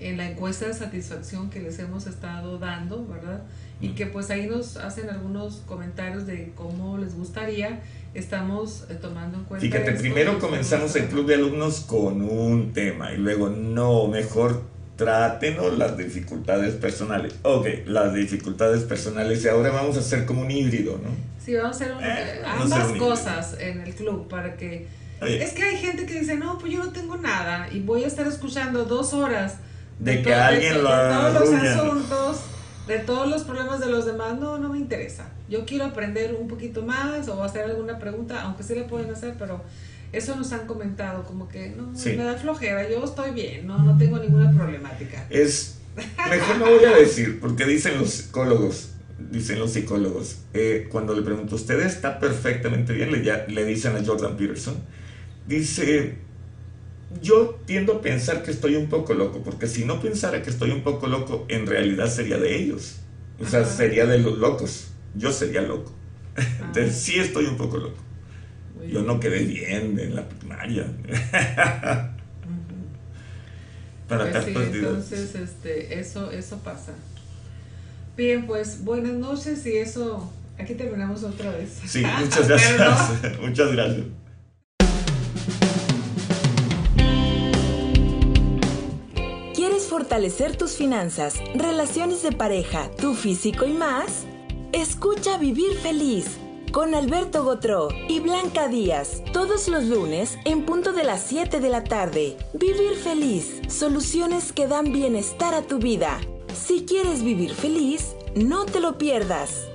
[0.00, 3.42] en la encuesta de satisfacción que les hemos estado dando, ¿verdad?
[3.84, 7.80] Y que pues ahí nos hacen algunos comentarios de cómo les gustaría.
[8.14, 9.66] Estamos eh, tomando en cuenta.
[9.66, 14.62] Fíjate, primero comenzamos el club de alumnos con un tema y luego, no, mejor
[14.96, 17.34] trátenos las dificultades personales.
[17.42, 21.10] Ok, las dificultades personales y ahora vamos a hacer como un híbrido, ¿no?
[21.44, 24.86] Sí, vamos a hacer eh, ambas cosas en el club para que...
[25.20, 28.06] Es que hay gente que dice, no, pues yo no tengo nada y voy a
[28.06, 29.56] estar escuchando dos horas
[29.98, 32.36] de, que alguien lo de todos los asuntos,
[32.86, 35.30] de todos los problemas de los demás, no, no me interesa.
[35.48, 39.34] Yo quiero aprender un poquito más o hacer alguna pregunta, aunque sí le pueden hacer,
[39.38, 39.62] pero
[40.12, 43.96] eso nos han comentado, como que no, me da flojera, yo estoy bien, no, no
[43.98, 45.26] tengo ninguna problemática.
[45.30, 48.90] Es, mejor no voy a decir, porque dicen los psicólogos,
[49.30, 53.10] dicen los psicólogos, eh, cuando le pregunto, ¿usted está perfectamente bien?
[53.10, 54.76] Le, ya, le dicen a Jordan Peterson,
[55.46, 56.18] dice,
[57.22, 60.70] yo tiendo a pensar que estoy un poco loco, porque si no pensara que estoy
[60.70, 62.96] un poco loco, en realidad sería de ellos.
[63.40, 64.88] O sea, sería de los locos.
[65.14, 65.92] Yo sería loco.
[66.36, 67.98] Entonces, sí estoy un poco loco.
[68.86, 70.86] Yo no quedé bien en la primaria.
[74.08, 76.92] Para pues Entonces, este, eso, eso pasa.
[78.16, 81.80] Bien, pues buenas noches y eso, aquí terminamos otra vez.
[81.86, 83.38] Sí, muchas gracias.
[83.40, 84.04] muchas gracias.
[89.94, 94.26] Fortalecer tus finanzas, relaciones de pareja, tu físico y más?
[94.72, 96.26] Escucha Vivir Feliz
[96.72, 101.68] con Alberto Gotró y Blanca Díaz todos los lunes en punto de las 7 de
[101.68, 102.36] la tarde.
[102.54, 106.20] Vivir Feliz, soluciones que dan bienestar a tu vida.
[106.52, 109.68] Si quieres vivir feliz, no te lo pierdas.